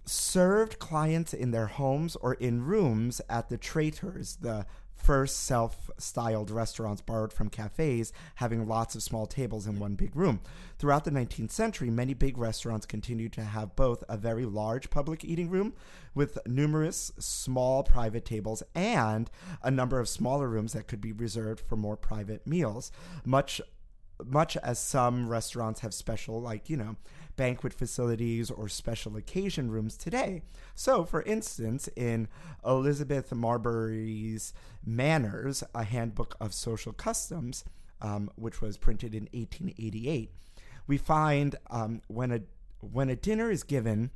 served 0.07 0.78
clients 0.78 1.35
in 1.35 1.50
their 1.50 1.66
homes 1.66 2.16
or 2.16 2.33
in 2.35 2.64
rooms 2.64 3.21
at 3.28 3.50
the 3.50 3.59
traiteurs, 3.59 4.37
the 4.37 4.64
first 5.02 5.45
self 5.45 5.90
styled 5.99 6.50
restaurants 6.50 7.00
borrowed 7.00 7.33
from 7.33 7.50
cafes, 7.50 8.12
having 8.37 8.66
lots 8.66 8.95
of 8.95 9.02
small 9.02 9.26
tables 9.26 9.66
in 9.66 9.78
one 9.78 9.95
big 9.95 10.14
room. 10.14 10.40
Throughout 10.78 11.04
the 11.04 11.11
19th 11.11 11.50
century, 11.50 11.90
many 11.90 12.14
big 12.14 12.38
restaurants 12.38 12.87
continued 12.87 13.33
to 13.35 13.45
have 13.45 13.76
both 13.76 14.04
a 14.09 14.16
very 14.16 14.45
large 14.45 14.90
public 14.90 15.25
eating 15.25 15.50
room 15.50 15.75
with 16.14 16.38
numerous 16.47 17.12
small 17.19 17.83
private 17.83 18.25
tables 18.25 18.62
and 18.75 19.30
a 19.62 19.71
number 19.71 20.00
of 20.00 20.09
smaller 20.09 20.49
rooms 20.49 20.73
that 20.73 20.87
could 20.87 21.00
be 21.00 21.12
reserved 21.12 21.61
for 21.61 21.76
more 21.76 21.97
private 21.97 22.47
meals. 22.47 22.90
Much 23.25 23.61
much 24.26 24.57
as 24.59 24.78
some 24.78 25.28
restaurants 25.28 25.80
have 25.80 25.95
special, 25.95 26.40
like, 26.40 26.69
you 26.69 26.76
know, 26.76 26.97
banquet 27.37 27.72
facilities 27.72 28.50
or 28.50 28.68
special 28.68 29.16
occasion 29.16 29.70
rooms 29.70 29.96
today. 29.96 30.42
So, 30.75 31.04
for 31.04 31.22
instance, 31.22 31.88
in 31.96 32.28
Elizabeth 32.64 33.32
Marbury's 33.32 34.52
Manners, 34.84 35.62
a 35.75 35.84
handbook 35.84 36.37
of 36.40 36.54
social 36.54 36.92
customs, 36.92 37.64
um, 38.00 38.30
which 38.37 38.60
was 38.60 38.76
printed 38.76 39.14
in 39.14 39.25
1888, 39.32 40.32
we 40.87 40.96
find 40.99 41.56
um, 41.70 42.02
when 42.08 42.30
a 42.32 42.40
when 42.80 43.10
a 43.10 43.16
dinner 43.16 43.50
is 43.50 43.62
given 43.62 44.10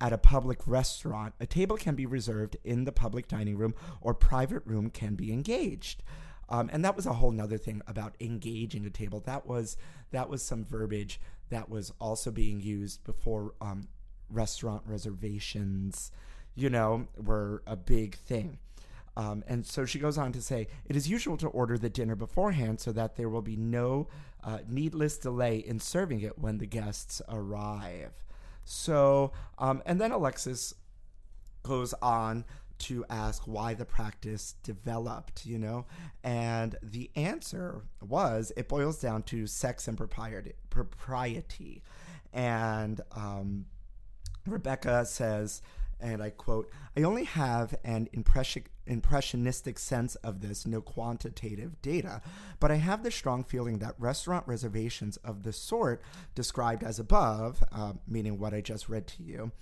at 0.00 0.12
a 0.12 0.18
public 0.18 0.58
restaurant, 0.66 1.32
a 1.38 1.46
table 1.46 1.76
can 1.76 1.94
be 1.94 2.06
reserved 2.06 2.56
in 2.64 2.84
the 2.84 2.92
public 2.92 3.28
dining 3.28 3.56
room 3.56 3.74
or 4.00 4.12
private 4.12 4.62
room 4.66 4.90
can 4.90 5.14
be 5.14 5.32
engaged. 5.32 6.02
Um, 6.48 6.68
and 6.72 6.84
that 6.84 6.96
was 6.96 7.06
a 7.06 7.14
whole 7.14 7.30
nother 7.30 7.56
thing 7.56 7.80
about 7.86 8.16
engaging 8.20 8.84
a 8.84 8.90
table. 8.90 9.20
That 9.20 9.46
was 9.46 9.76
that 10.10 10.28
was 10.28 10.42
some 10.42 10.64
verbiage 10.64 11.20
that 11.50 11.68
was 11.68 11.92
also 12.00 12.30
being 12.30 12.60
used 12.60 13.04
before 13.04 13.54
um, 13.60 13.88
restaurant 14.30 14.82
reservations, 14.86 16.10
you 16.54 16.70
know, 16.70 17.06
were 17.16 17.62
a 17.66 17.76
big 17.76 18.16
thing. 18.16 18.58
Um, 19.16 19.44
and 19.46 19.64
so 19.64 19.84
she 19.84 19.98
goes 19.98 20.18
on 20.18 20.32
to 20.32 20.42
say, 20.42 20.66
it 20.86 20.96
is 20.96 21.08
usual 21.08 21.36
to 21.36 21.48
order 21.48 21.78
the 21.78 21.88
dinner 21.88 22.16
beforehand 22.16 22.80
so 22.80 22.90
that 22.92 23.16
there 23.16 23.28
will 23.28 23.42
be 23.42 23.56
no 23.56 24.08
uh, 24.42 24.58
needless 24.68 25.18
delay 25.18 25.58
in 25.58 25.78
serving 25.78 26.20
it 26.20 26.38
when 26.38 26.58
the 26.58 26.66
guests 26.66 27.22
arrive. 27.28 28.24
So, 28.64 29.32
um, 29.58 29.82
and 29.86 30.00
then 30.00 30.10
Alexis 30.10 30.74
goes 31.62 31.94
on 32.02 32.44
to 32.78 33.04
ask 33.08 33.42
why 33.46 33.74
the 33.74 33.84
practice 33.84 34.54
developed, 34.62 35.46
you 35.46 35.58
know? 35.58 35.86
And 36.22 36.76
the 36.82 37.10
answer 37.16 37.82
was 38.00 38.52
it 38.56 38.68
boils 38.68 39.00
down 39.00 39.22
to 39.24 39.46
sex 39.46 39.88
and 39.88 39.96
propriety. 39.96 40.52
propriety. 40.70 41.82
And 42.32 43.00
um, 43.12 43.66
Rebecca 44.46 45.06
says, 45.06 45.62
and 46.00 46.22
I 46.22 46.30
quote, 46.30 46.70
I 46.96 47.02
only 47.02 47.24
have 47.24 47.74
an 47.84 48.08
impression, 48.12 48.64
impressionistic 48.86 49.78
sense 49.78 50.16
of 50.16 50.40
this, 50.40 50.66
no 50.66 50.80
quantitative 50.80 51.80
data, 51.80 52.20
but 52.60 52.70
I 52.70 52.76
have 52.76 53.02
the 53.02 53.10
strong 53.10 53.44
feeling 53.44 53.78
that 53.78 53.94
restaurant 53.98 54.46
reservations 54.46 55.16
of 55.18 55.44
the 55.44 55.52
sort 55.52 56.02
described 56.34 56.82
as 56.82 56.98
above, 56.98 57.62
uh, 57.72 57.94
meaning 58.06 58.38
what 58.38 58.52
I 58.52 58.60
just 58.60 58.88
read 58.88 59.06
to 59.08 59.22
you, 59.22 59.52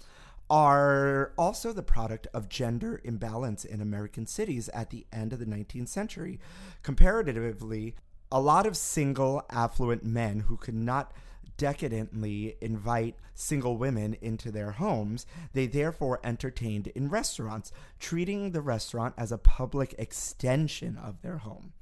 are 0.52 1.32
also 1.38 1.72
the 1.72 1.82
product 1.82 2.26
of 2.34 2.46
gender 2.46 3.00
imbalance 3.04 3.64
in 3.64 3.80
American 3.80 4.26
cities 4.26 4.68
at 4.74 4.90
the 4.90 5.06
end 5.10 5.32
of 5.32 5.38
the 5.38 5.46
19th 5.46 5.88
century. 5.88 6.38
Comparatively, 6.82 7.94
a 8.30 8.38
lot 8.38 8.66
of 8.66 8.76
single, 8.76 9.46
affluent 9.48 10.04
men 10.04 10.40
who 10.40 10.58
could 10.58 10.74
not 10.74 11.14
decadently 11.56 12.54
invite 12.60 13.16
single 13.32 13.78
women 13.78 14.14
into 14.20 14.50
their 14.50 14.72
homes, 14.72 15.24
they 15.54 15.66
therefore 15.66 16.20
entertained 16.22 16.88
in 16.88 17.08
restaurants, 17.08 17.72
treating 17.98 18.50
the 18.50 18.60
restaurant 18.60 19.14
as 19.16 19.32
a 19.32 19.38
public 19.38 19.94
extension 19.96 20.98
of 20.98 21.22
their 21.22 21.38
home. 21.38 21.72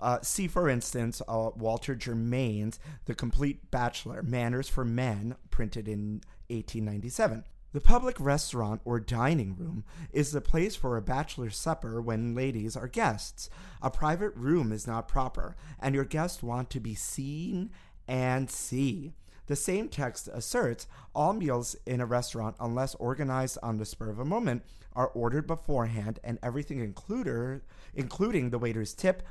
Uh, 0.00 0.18
see, 0.22 0.48
for 0.48 0.68
instance, 0.68 1.22
uh, 1.28 1.50
Walter 1.54 1.94
Germain's 1.94 2.80
The 3.04 3.14
Complete 3.14 3.70
Bachelor 3.70 4.24
Manners 4.24 4.68
for 4.68 4.84
Men, 4.84 5.36
printed 5.50 5.86
in 5.86 6.22
1897. 6.48 7.44
The 7.72 7.80
public 7.82 8.18
restaurant 8.18 8.80
or 8.86 8.98
dining 8.98 9.54
room 9.54 9.84
is 10.10 10.32
the 10.32 10.40
place 10.40 10.74
for 10.74 10.96
a 10.96 11.02
bachelor 11.02 11.50
supper 11.50 12.00
when 12.00 12.34
ladies 12.34 12.76
are 12.76 12.88
guests. 12.88 13.50
A 13.82 13.90
private 13.90 14.34
room 14.34 14.72
is 14.72 14.86
not 14.86 15.06
proper, 15.06 15.54
and 15.78 15.94
your 15.94 16.04
guests 16.04 16.42
want 16.42 16.70
to 16.70 16.80
be 16.80 16.94
seen 16.94 17.70
and 18.06 18.50
see. 18.50 19.12
The 19.48 19.56
same 19.56 19.88
text 19.88 20.28
asserts 20.32 20.86
all 21.14 21.34
meals 21.34 21.76
in 21.84 22.00
a 22.00 22.06
restaurant, 22.06 22.56
unless 22.58 22.94
organized 22.94 23.58
on 23.62 23.76
the 23.76 23.84
spur 23.84 24.08
of 24.08 24.18
a 24.18 24.24
moment, 24.24 24.62
are 24.94 25.08
ordered 25.08 25.46
beforehand 25.46 26.18
and 26.24 26.38
everything 26.42 26.80
included, 26.80 27.60
including 27.94 28.48
the 28.48 28.58
waiter's 28.58 28.94
tip, 28.94 29.22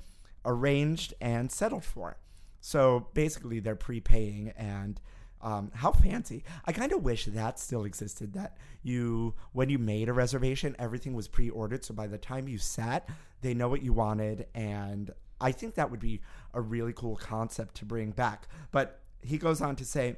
arranged 0.45 1.13
and 1.19 1.51
settled 1.51 1.83
for. 1.83 2.17
So 2.61 3.07
basically, 3.13 3.59
they're 3.59 3.75
prepaying 3.75 4.53
and 4.55 5.01
um, 5.47 5.71
how 5.73 5.93
fancy! 5.93 6.43
I 6.65 6.73
kind 6.73 6.91
of 6.91 7.05
wish 7.05 7.23
that 7.23 7.57
still 7.57 7.85
existed. 7.85 8.33
That 8.33 8.57
you, 8.83 9.33
when 9.53 9.69
you 9.69 9.79
made 9.79 10.09
a 10.09 10.13
reservation, 10.13 10.75
everything 10.77 11.13
was 11.13 11.29
pre-ordered. 11.29 11.85
So 11.85 11.93
by 11.93 12.07
the 12.07 12.17
time 12.17 12.49
you 12.49 12.57
sat, 12.57 13.07
they 13.39 13.53
know 13.53 13.69
what 13.69 13.81
you 13.81 13.93
wanted, 13.93 14.47
and 14.53 15.09
I 15.39 15.53
think 15.53 15.75
that 15.75 15.89
would 15.89 16.01
be 16.01 16.19
a 16.53 16.59
really 16.59 16.91
cool 16.91 17.15
concept 17.15 17.75
to 17.75 17.85
bring 17.85 18.11
back. 18.11 18.49
But 18.71 18.99
he 19.21 19.37
goes 19.37 19.61
on 19.61 19.77
to 19.77 19.85
say, 19.85 20.17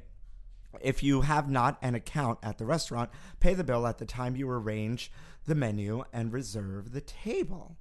if 0.80 1.00
you 1.00 1.20
have 1.20 1.48
not 1.48 1.78
an 1.80 1.94
account 1.94 2.40
at 2.42 2.58
the 2.58 2.66
restaurant, 2.66 3.10
pay 3.38 3.54
the 3.54 3.62
bill 3.62 3.86
at 3.86 3.98
the 3.98 4.06
time 4.06 4.34
you 4.34 4.50
arrange 4.50 5.12
the 5.46 5.54
menu 5.54 6.02
and 6.12 6.32
reserve 6.32 6.90
the 6.90 7.00
table. 7.00 7.76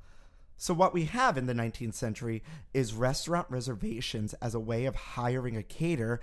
So, 0.55 0.73
what 0.75 0.93
we 0.93 1.05
have 1.05 1.35
in 1.35 1.47
the 1.47 1.53
19th 1.53 1.95
century 1.95 2.43
is 2.75 2.93
restaurant 2.93 3.47
reservations 3.49 4.35
as 4.35 4.53
a 4.53 4.59
way 4.59 4.85
of 4.85 4.95
hiring 4.95 5.57
a 5.57 5.63
caterer 5.63 6.19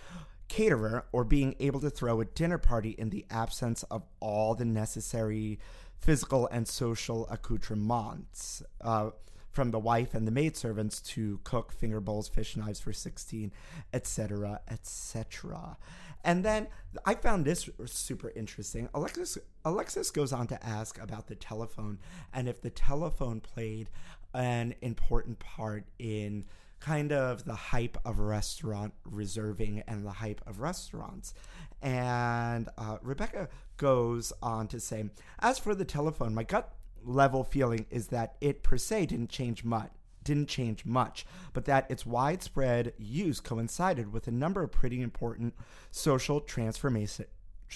caterer 0.48 1.06
or 1.12 1.24
being 1.24 1.54
able 1.60 1.80
to 1.80 1.90
throw 1.90 2.20
a 2.20 2.24
dinner 2.24 2.58
party 2.58 2.90
in 2.90 3.10
the 3.10 3.24
absence 3.30 3.82
of 3.84 4.02
all 4.20 4.54
the 4.54 4.64
necessary 4.64 5.58
physical 5.98 6.48
and 6.52 6.68
social 6.68 7.26
accoutrements. 7.28 8.62
Uh, 8.80 9.10
from 9.56 9.70
the 9.70 9.78
wife 9.78 10.14
and 10.14 10.26
the 10.26 10.30
maidservants 10.30 11.00
to 11.00 11.40
cook 11.42 11.72
finger 11.72 11.98
bowls, 11.98 12.28
fish 12.28 12.58
knives 12.58 12.78
for 12.78 12.92
16, 12.92 13.50
etc., 13.94 14.60
etc. 14.70 15.78
And 16.22 16.44
then 16.44 16.66
I 17.06 17.14
found 17.14 17.46
this 17.46 17.70
super 17.86 18.30
interesting. 18.36 18.90
Alexis 18.92 19.38
Alexis 19.64 20.10
goes 20.10 20.30
on 20.30 20.46
to 20.48 20.62
ask 20.62 21.00
about 21.00 21.28
the 21.28 21.34
telephone 21.34 21.98
and 22.34 22.48
if 22.48 22.60
the 22.60 22.68
telephone 22.68 23.40
played 23.40 23.88
an 24.34 24.74
important 24.82 25.38
part 25.38 25.84
in 25.98 26.44
kind 26.80 27.12
of 27.12 27.44
the 27.44 27.54
hype 27.54 27.98
of 28.04 28.18
restaurant 28.18 28.94
reserving 29.04 29.82
and 29.86 30.04
the 30.04 30.12
hype 30.12 30.40
of 30.46 30.60
restaurants. 30.60 31.34
And 31.82 32.68
uh, 32.78 32.98
Rebecca 33.02 33.48
goes 33.76 34.32
on 34.42 34.68
to 34.68 34.80
say, 34.80 35.10
as 35.38 35.58
for 35.58 35.74
the 35.74 35.84
telephone, 35.84 36.34
my 36.34 36.44
gut 36.44 36.72
level 37.04 37.44
feeling 37.44 37.86
is 37.90 38.08
that 38.08 38.36
it 38.40 38.62
per 38.62 38.76
se 38.76 39.06
didn't 39.06 39.30
change 39.30 39.64
much 39.64 39.90
didn't 40.26 40.48
change 40.48 40.84
much, 40.84 41.24
but 41.52 41.64
that 41.66 41.88
its 41.88 42.04
widespread 42.04 42.92
use 42.98 43.40
coincided 43.40 44.12
with 44.12 44.26
a 44.26 44.32
number 44.32 44.62
of 44.62 44.72
pretty 44.72 45.00
important 45.00 45.54
social 45.90 46.40
transformation 46.40 47.24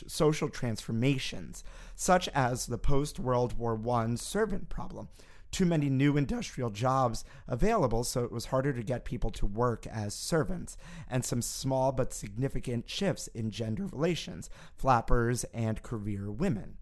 social 0.06 0.48
transformations, 0.48 1.64
such 1.96 2.28
as 2.28 2.66
the 2.66 2.78
post 2.78 3.18
World 3.18 3.58
War 3.58 3.80
I 3.90 4.14
servant 4.14 4.68
problem. 4.68 5.08
Too 5.50 5.66
many 5.66 5.90
new 5.90 6.16
industrial 6.16 6.70
jobs 6.70 7.24
available, 7.48 8.04
so 8.04 8.24
it 8.24 8.32
was 8.32 8.46
harder 8.46 8.72
to 8.72 8.82
get 8.82 9.04
people 9.04 9.30
to 9.32 9.46
work 9.46 9.86
as 9.86 10.14
servants, 10.14 10.76
and 11.08 11.24
some 11.24 11.42
small 11.42 11.90
but 11.92 12.12
significant 12.12 12.88
shifts 12.88 13.26
in 13.28 13.50
gender 13.50 13.86
relations, 13.86 14.48
flappers 14.76 15.44
and 15.52 15.82
career 15.82 16.30
women. 16.30 16.76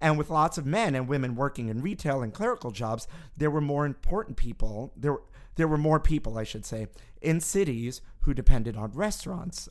And 0.00 0.18
with 0.18 0.30
lots 0.30 0.58
of 0.58 0.66
men 0.66 0.96
and 0.96 1.06
women 1.06 1.36
working 1.36 1.68
in 1.68 1.80
retail 1.80 2.22
and 2.22 2.34
clerical 2.34 2.72
jobs, 2.72 3.06
there 3.36 3.50
were 3.50 3.60
more 3.60 3.86
important 3.86 4.36
people. 4.36 4.92
There, 4.96 5.18
there 5.54 5.68
were 5.68 5.78
more 5.78 6.00
people, 6.00 6.36
I 6.36 6.44
should 6.44 6.66
say, 6.66 6.88
in 7.20 7.40
cities 7.40 8.00
who 8.22 8.34
depended 8.34 8.76
on 8.76 8.90
restaurants. 8.92 9.68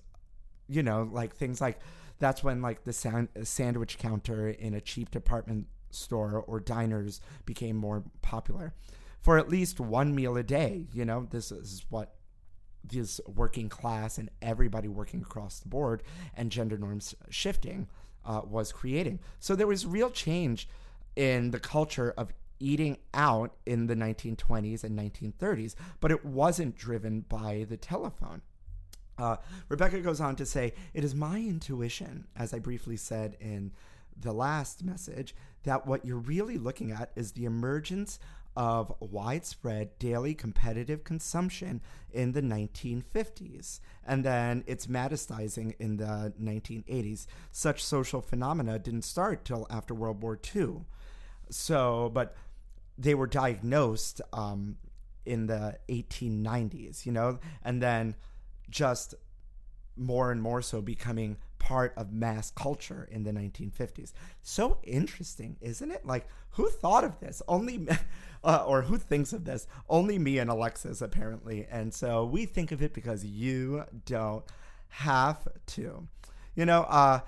You 0.69 0.83
know, 0.83 1.09
like 1.11 1.35
things 1.35 1.59
like 1.59 1.79
that's 2.17 2.43
when 2.43 2.61
like 2.61 2.85
the 2.85 2.93
san- 2.93 3.27
sandwich 3.43 3.97
counter 3.97 4.47
in 4.47 4.73
a 4.73 4.79
cheap 4.79 5.11
department 5.11 5.67
store 5.93 6.43
or 6.47 6.59
diners 6.59 7.21
became 7.45 7.75
more 7.75 8.03
popular. 8.21 8.73
For 9.19 9.37
at 9.37 9.49
least 9.49 9.79
one 9.79 10.15
meal 10.15 10.35
a 10.37 10.43
day, 10.43 10.87
you 10.93 11.05
know, 11.05 11.27
this 11.29 11.51
is 11.51 11.85
what 11.89 12.15
this 12.83 13.21
working 13.27 13.69
class 13.69 14.17
and 14.17 14.29
everybody 14.41 14.87
working 14.87 15.21
across 15.21 15.59
the 15.59 15.69
board 15.69 16.01
and 16.35 16.51
gender 16.51 16.77
norms 16.77 17.13
shifting 17.29 17.87
uh, 18.25 18.41
was 18.43 18.71
creating. 18.71 19.19
So 19.39 19.55
there 19.55 19.67
was 19.67 19.85
real 19.85 20.09
change 20.09 20.67
in 21.15 21.51
the 21.51 21.59
culture 21.59 22.13
of 22.17 22.33
eating 22.59 22.97
out 23.13 23.53
in 23.65 23.87
the 23.87 23.95
1920s 23.95 24.83
and 24.83 24.97
1930s, 24.97 25.75
but 25.99 26.11
it 26.11 26.25
wasn't 26.25 26.75
driven 26.75 27.21
by 27.21 27.65
the 27.67 27.77
telephone. 27.77 28.41
Uh, 29.17 29.37
Rebecca 29.67 29.99
goes 29.99 30.21
on 30.21 30.35
to 30.37 30.45
say, 30.45 30.73
It 30.93 31.03
is 31.03 31.13
my 31.13 31.39
intuition, 31.39 32.27
as 32.35 32.53
I 32.53 32.59
briefly 32.59 32.97
said 32.97 33.35
in 33.39 33.71
the 34.19 34.33
last 34.33 34.83
message, 34.83 35.35
that 35.63 35.85
what 35.85 36.05
you're 36.05 36.17
really 36.17 36.57
looking 36.57 36.91
at 36.91 37.11
is 37.15 37.31
the 37.31 37.45
emergence 37.45 38.19
of 38.55 38.93
widespread 38.99 39.97
daily 39.97 40.33
competitive 40.33 41.03
consumption 41.03 41.81
in 42.11 42.33
the 42.33 42.41
1950s. 42.41 43.79
And 44.05 44.25
then 44.25 44.63
it's 44.67 44.87
metastasizing 44.87 45.75
in 45.79 45.97
the 45.97 46.33
1980s. 46.41 47.27
Such 47.51 47.83
social 47.83 48.21
phenomena 48.21 48.77
didn't 48.77 49.03
start 49.03 49.45
till 49.45 49.67
after 49.69 49.93
World 49.93 50.21
War 50.21 50.37
II. 50.53 50.81
So, 51.49 52.11
but 52.13 52.35
they 52.97 53.15
were 53.15 53.27
diagnosed 53.27 54.21
um, 54.33 54.77
in 55.25 55.47
the 55.47 55.77
1890s, 55.87 57.05
you 57.05 57.11
know, 57.11 57.39
and 57.63 57.81
then 57.81 58.15
just 58.69 59.15
more 59.95 60.31
and 60.31 60.41
more 60.41 60.61
so 60.61 60.81
becoming 60.81 61.37
part 61.71 61.93
of 61.95 62.11
mass 62.11 62.51
culture 62.51 63.07
in 63.09 63.23
the 63.23 63.31
1950s. 63.31 64.11
So 64.41 64.79
interesting, 64.83 65.55
isn't 65.61 65.89
it? 65.89 66.05
Like, 66.05 66.27
who 66.49 66.69
thought 66.69 67.05
of 67.05 67.17
this? 67.21 67.41
Only, 67.47 67.87
uh, 68.43 68.65
or 68.67 68.81
who 68.81 68.97
thinks 68.97 69.31
of 69.31 69.45
this? 69.45 69.67
Only 69.87 70.19
me 70.19 70.37
and 70.37 70.49
Alexis, 70.49 71.01
apparently. 71.01 71.65
And 71.71 71.93
so 71.93 72.25
we 72.25 72.45
think 72.45 72.73
of 72.73 72.81
it 72.81 72.93
because 72.93 73.23
you 73.23 73.85
don't 74.05 74.43
have 74.89 75.47
to. 75.67 76.05
You 76.55 76.65
know, 76.65 76.81
uh, 76.89 77.21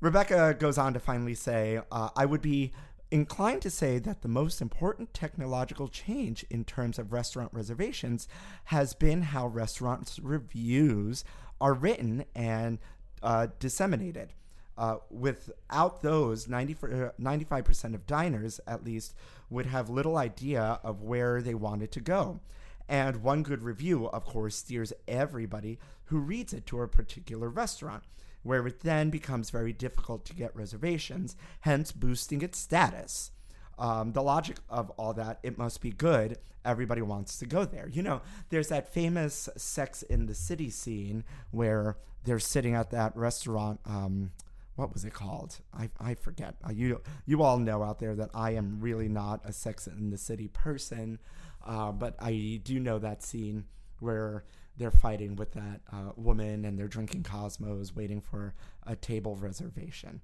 Rebecca 0.00 0.56
goes 0.58 0.78
on 0.78 0.94
to 0.94 0.98
finally 0.98 1.34
say, 1.34 1.82
uh, 1.92 2.08
I 2.16 2.24
would 2.24 2.40
be 2.40 2.72
inclined 3.10 3.60
to 3.62 3.70
say 3.70 3.98
that 3.98 4.22
the 4.22 4.28
most 4.28 4.62
important 4.62 5.12
technological 5.12 5.88
change 5.88 6.46
in 6.48 6.64
terms 6.64 6.98
of 6.98 7.12
restaurant 7.12 7.52
reservations 7.52 8.28
has 8.64 8.94
been 8.94 9.20
how 9.20 9.46
restaurants 9.46 10.18
reviews 10.20 11.22
are 11.60 11.74
written 11.74 12.24
and 12.34 12.78
uh, 13.22 13.48
disseminated. 13.58 14.32
Uh, 14.78 14.96
without 15.10 16.00
those, 16.00 16.48
90, 16.48 16.74
95% 17.20 17.94
of 17.94 18.06
diners, 18.06 18.60
at 18.66 18.82
least, 18.82 19.14
would 19.50 19.66
have 19.66 19.90
little 19.90 20.16
idea 20.16 20.80
of 20.82 21.02
where 21.02 21.42
they 21.42 21.54
wanted 21.54 21.92
to 21.92 22.00
go. 22.00 22.40
And 22.88 23.22
one 23.22 23.42
good 23.42 23.62
review, 23.62 24.08
of 24.08 24.24
course, 24.24 24.56
steers 24.56 24.92
everybody 25.06 25.78
who 26.04 26.18
reads 26.18 26.52
it 26.52 26.66
to 26.66 26.80
a 26.80 26.88
particular 26.88 27.48
restaurant, 27.48 28.02
where 28.42 28.66
it 28.66 28.80
then 28.80 29.10
becomes 29.10 29.50
very 29.50 29.72
difficult 29.72 30.24
to 30.24 30.34
get 30.34 30.56
reservations, 30.56 31.36
hence 31.60 31.92
boosting 31.92 32.42
its 32.42 32.58
status. 32.58 33.30
Um, 33.78 34.12
the 34.12 34.22
logic 34.22 34.56
of 34.68 34.90
all 34.90 35.12
that, 35.14 35.38
it 35.42 35.56
must 35.56 35.80
be 35.80 35.90
good. 35.90 36.38
Everybody 36.64 37.02
wants 37.02 37.38
to 37.38 37.46
go 37.46 37.64
there. 37.64 37.88
You 37.88 38.02
know, 38.02 38.22
there's 38.50 38.68
that 38.68 38.92
famous 38.92 39.48
Sex 39.56 40.02
in 40.02 40.26
the 40.26 40.34
City 40.34 40.70
scene 40.70 41.24
where 41.50 41.96
they're 42.24 42.38
sitting 42.38 42.74
at 42.74 42.90
that 42.90 43.16
restaurant. 43.16 43.80
Um, 43.86 44.32
what 44.76 44.92
was 44.92 45.04
it 45.04 45.12
called? 45.12 45.58
I, 45.74 45.90
I 46.00 46.14
forget. 46.14 46.54
Uh, 46.66 46.72
you 46.72 47.00
you 47.26 47.42
all 47.42 47.58
know 47.58 47.82
out 47.82 47.98
there 47.98 48.14
that 48.14 48.30
I 48.34 48.52
am 48.52 48.78
really 48.80 49.08
not 49.08 49.40
a 49.44 49.52
Sex 49.52 49.86
in 49.86 50.10
the 50.10 50.18
City 50.18 50.48
person, 50.48 51.18
uh, 51.66 51.92
but 51.92 52.16
I 52.18 52.60
do 52.62 52.80
know 52.80 52.98
that 52.98 53.22
scene 53.22 53.64
where 54.00 54.44
they're 54.76 54.90
fighting 54.90 55.36
with 55.36 55.52
that 55.52 55.80
uh, 55.92 56.12
woman 56.16 56.64
and 56.64 56.78
they're 56.78 56.88
drinking 56.88 57.22
Cosmos, 57.22 57.94
waiting 57.94 58.20
for 58.20 58.54
a 58.86 58.96
table 58.96 59.36
reservation. 59.36 60.22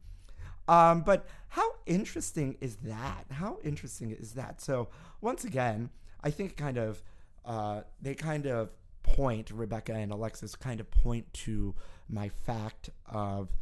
Um, 0.68 1.02
but 1.02 1.26
how 1.48 1.74
interesting 1.84 2.56
is 2.60 2.76
that? 2.76 3.26
How 3.30 3.58
interesting 3.62 4.10
is 4.10 4.32
that? 4.32 4.60
So 4.60 4.88
once 5.20 5.44
again, 5.44 5.90
I 6.26 6.30
think 6.30 6.56
kind 6.56 6.76
of 6.76 7.00
uh, 7.44 7.82
they 8.02 8.16
kind 8.16 8.46
of 8.46 8.70
point 9.04 9.52
Rebecca 9.52 9.94
and 9.94 10.10
Alexis 10.10 10.56
kind 10.56 10.80
of 10.80 10.90
point 10.90 11.32
to 11.44 11.72
my 12.08 12.30
fact 12.30 12.90
of 13.06 13.56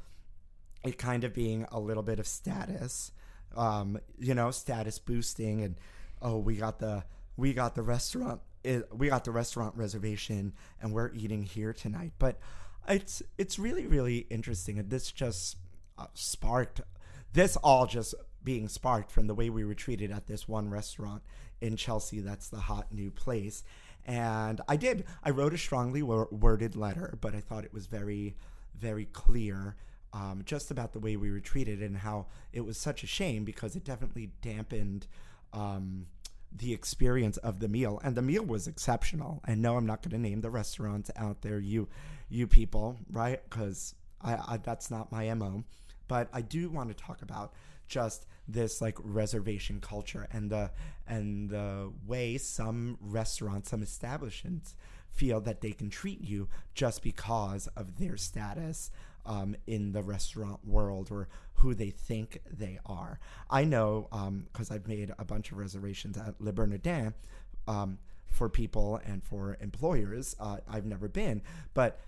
it 0.83 0.96
kind 0.96 1.24
of 1.24 1.35
being 1.35 1.66
a 1.70 1.79
little 1.79 2.03
bit 2.03 2.18
of 2.18 2.27
status, 2.27 3.12
um, 3.55 3.98
you 4.18 4.35
know, 4.35 4.50
status 4.50 4.98
boosting, 4.98 5.61
and 5.61 5.77
oh, 6.22 6.38
we 6.38 6.57
got 6.57 6.79
the 6.79 7.05
we 7.37 7.53
got 7.53 7.74
the 7.74 7.83
restaurant 7.83 8.40
we 8.94 9.09
got 9.09 9.24
the 9.24 9.31
restaurant 9.31 9.77
reservation 9.77 10.55
and 10.81 10.94
we're 10.94 11.12
eating 11.12 11.42
here 11.42 11.74
tonight. 11.74 12.12
But 12.18 12.38
it's 12.88 13.22
it's 13.37 13.59
really 13.59 13.87
really 13.87 14.27
interesting, 14.31 14.79
and 14.79 14.88
this 14.88 15.12
just 15.12 15.59
uh, 15.98 16.07
sparked 16.14 16.81
this 17.35 17.57
all 17.57 17.87
just 17.87 18.14
being 18.45 18.69
sparked 18.69 19.11
from 19.11 19.27
the 19.27 19.35
way 19.35 19.51
we 19.51 19.65
were 19.65 19.75
treated 19.75 20.11
at 20.11 20.27
this 20.27 20.47
one 20.47 20.71
restaurant 20.71 21.23
in 21.61 21.77
Chelsea. 21.77 22.21
That's 22.21 22.49
the 22.49 22.61
hot 22.61 22.93
new 22.93 23.11
place. 23.11 23.65
And 24.07 24.61
I 24.69 24.77
did, 24.77 25.05
I 25.23 25.31
wrote 25.31 25.55
a 25.55 25.59
strongly 25.59 26.03
worded 26.03 26.77
letter, 26.77 27.17
but 27.21 27.35
I 27.35 27.41
thought 27.41 27.65
it 27.65 27.73
was 27.73 27.87
very, 27.87 28.37
very 28.77 29.07
clear 29.07 29.77
um, 30.13 30.43
just 30.45 30.71
about 30.71 30.93
the 30.93 31.01
way 31.01 31.17
we 31.17 31.31
were 31.31 31.41
treated 31.41 31.83
and 31.83 31.97
how 31.97 32.27
it 32.53 32.61
was 32.61 32.77
such 32.77 33.03
a 33.03 33.07
shame 33.07 33.45
because 33.45 33.75
it 33.75 33.85
definitely 33.85 34.31
dampened 34.43 35.07
um, 35.53 36.07
the 36.57 36.73
experience 36.73 37.37
of 37.39 37.59
the 37.59 37.69
meal. 37.69 38.01
And 38.05 38.15
the 38.15 38.23
meal 38.23 38.45
was 38.45 38.69
exceptional. 38.69 39.41
And 39.47 39.61
no, 39.61 39.77
I'm 39.77 39.87
not 39.87 40.03
going 40.03 40.13
to 40.13 40.19
name 40.19 40.41
the 40.41 40.51
restaurants 40.51 41.11
out 41.17 41.43
there, 41.43 41.59
you, 41.59 41.89
you 42.29 42.47
people, 42.47 42.99
right? 43.11 43.41
Because 43.49 43.95
I, 44.21 44.35
I, 44.35 44.57
that's 44.59 44.91
not 44.91 45.11
my 45.11 45.33
MO. 45.35 45.65
But 46.07 46.29
I 46.33 46.43
do 46.43 46.69
want 46.69 46.91
to 46.91 46.95
talk 46.95 47.23
about 47.23 47.55
just 47.87 48.27
this 48.47 48.81
like 48.81 48.97
reservation 49.03 49.81
culture 49.81 50.27
and 50.31 50.51
the 50.51 50.70
and 51.07 51.51
the 51.51 51.92
way 52.07 52.38
some 52.38 52.99
restaurants, 53.01 53.70
some 53.70 53.83
establishments 53.83 54.75
feel 55.11 55.40
that 55.40 55.61
they 55.61 55.73
can 55.73 55.90
treat 55.90 56.20
you 56.20 56.49
just 56.75 57.03
because 57.03 57.68
of 57.77 57.99
their 57.99 58.16
status 58.16 58.90
um, 59.27 59.57
in 59.66 59.92
the 59.92 60.03
restaurant 60.03 60.61
world 60.66 61.09
or 61.11 61.29
who 61.55 61.75
they 61.75 61.90
think 61.90 62.40
they 62.51 62.79
are. 62.85 63.18
I 63.51 63.64
know 63.64 64.09
because 64.53 64.70
um, 64.70 64.75
I've 64.75 64.88
made 64.88 65.12
a 65.18 65.25
bunch 65.25 65.53
of 65.53 65.59
reservations 65.59 66.16
at 66.18 66.40
Le 66.40 66.53
Bernardin 66.53 67.14
um, 67.68 67.99
for 68.27 68.49
people 68.49 69.01
and 69.07 69.23
for 69.23 69.57
employers. 69.61 70.35
Uh, 70.40 70.59
I've 70.68 70.85
never 70.87 71.09
been, 71.09 71.42
but 71.73 72.01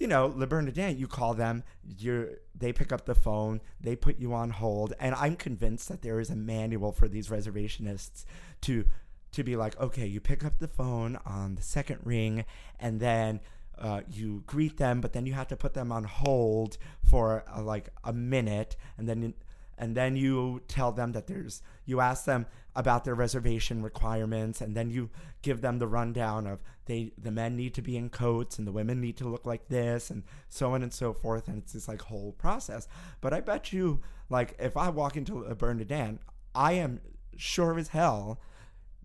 you 0.00 0.06
know, 0.06 0.32
Le 0.34 0.46
Bernardin, 0.46 0.96
you 0.96 1.06
call 1.06 1.34
them, 1.34 1.62
you 1.98 2.36
they 2.58 2.72
pick 2.72 2.90
up 2.90 3.04
the 3.04 3.14
phone, 3.14 3.60
they 3.80 3.94
put 3.94 4.18
you 4.18 4.32
on 4.32 4.50
hold, 4.50 4.94
and 4.98 5.14
I'm 5.14 5.36
convinced 5.36 5.88
that 5.88 6.02
there 6.02 6.18
is 6.18 6.30
a 6.30 6.36
manual 6.36 6.90
for 6.90 7.06
these 7.06 7.28
reservationists 7.28 8.24
to 8.62 8.86
to 9.32 9.44
be 9.44 9.54
like, 9.54 9.78
okay, 9.78 10.06
you 10.06 10.18
pick 10.18 10.44
up 10.44 10.58
the 10.58 10.66
phone 10.66 11.18
on 11.24 11.54
the 11.54 11.62
second 11.62 12.00
ring, 12.02 12.46
and 12.80 12.98
then 12.98 13.40
uh, 13.78 14.00
you 14.10 14.42
greet 14.46 14.78
them, 14.78 15.00
but 15.00 15.12
then 15.12 15.26
you 15.26 15.34
have 15.34 15.48
to 15.48 15.56
put 15.56 15.74
them 15.74 15.92
on 15.92 16.04
hold 16.04 16.78
for 17.04 17.44
uh, 17.54 17.62
like 17.62 17.90
a 18.02 18.12
minute, 18.12 18.76
and 18.96 19.06
then 19.06 19.34
and 19.80 19.96
then 19.96 20.14
you 20.14 20.60
tell 20.68 20.92
them 20.92 21.12
that 21.12 21.26
there's 21.26 21.62
you 21.86 22.00
ask 22.00 22.26
them 22.26 22.46
about 22.76 23.04
their 23.04 23.16
reservation 23.16 23.82
requirements, 23.82 24.60
and 24.60 24.76
then 24.76 24.90
you 24.90 25.10
give 25.42 25.62
them 25.62 25.78
the 25.78 25.88
rundown 25.88 26.46
of 26.46 26.62
they 26.84 27.12
the 27.18 27.30
men 27.32 27.56
need 27.56 27.74
to 27.74 27.82
be 27.82 27.96
in 27.96 28.10
coats 28.10 28.58
and 28.58 28.66
the 28.66 28.72
women 28.72 29.00
need 29.00 29.16
to 29.16 29.28
look 29.28 29.46
like 29.46 29.68
this, 29.68 30.10
and 30.10 30.22
so 30.48 30.74
on 30.74 30.82
and 30.82 30.92
so 30.92 31.12
forth, 31.12 31.48
and 31.48 31.58
it's 31.58 31.72
this 31.72 31.88
like 31.88 32.02
whole 32.02 32.32
process. 32.32 32.86
But 33.20 33.32
I 33.32 33.40
bet 33.40 33.72
you, 33.72 34.00
like, 34.28 34.54
if 34.60 34.76
I 34.76 34.90
walk 34.90 35.16
into 35.16 35.42
a 35.42 35.54
Bernardin, 35.54 36.20
I 36.54 36.72
am 36.74 37.00
sure 37.36 37.78
as 37.78 37.88
hell 37.88 38.40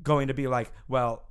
going 0.04 0.28
to 0.28 0.34
be 0.34 0.48
like, 0.48 0.72
well, 0.88 1.24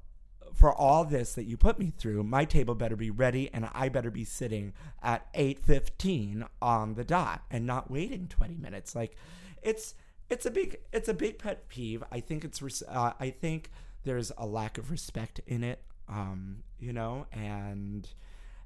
for 0.55 0.73
all 0.73 1.05
this 1.05 1.35
that 1.35 1.45
you 1.45 1.57
put 1.57 1.79
me 1.79 1.93
through, 1.97 2.23
my 2.25 2.45
table 2.45 2.75
better 2.75 2.97
be 2.97 3.11
ready 3.11 3.51
and 3.53 3.69
I 3.73 3.89
better 3.89 4.11
be 4.11 4.25
sitting 4.25 4.73
at 5.03 5.33
8:15 5.35 6.47
on 6.63 6.95
the 6.95 7.05
dot 7.05 7.43
and 7.51 7.67
not 7.67 7.91
waiting 7.91 8.29
20 8.29 8.57
minutes. 8.57 8.95
Like 8.95 9.17
it's 9.63 9.95
it's 10.31 10.47
a 10.47 10.51
big 10.51 10.79
it's 10.93 11.09
a 11.09 11.15
big 11.15 11.39
pet 11.39 11.69
peeve. 11.69 12.03
I 12.11 12.21
think 12.21 12.45
it's 12.45 12.83
uh, 12.89 13.13
I 13.19 13.31
think 13.31 13.71
there's 14.05 14.33
a 14.39 14.47
lack 14.47 14.79
of 14.79 14.91
respect 14.91 15.41
in 15.47 15.65
it 15.65 15.83
um, 16.09 16.63
you 16.79 16.93
know, 16.93 17.27
and 17.33 18.09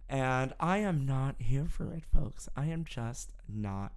and 0.09 0.55
I 0.59 0.79
am 0.79 1.07
not 1.07 1.37
here 1.39 1.67
for 1.69 1.93
it, 1.93 2.03
folks. 2.13 2.49
I 2.57 2.67
am 2.67 2.85
just 2.85 3.31
not 3.49 3.93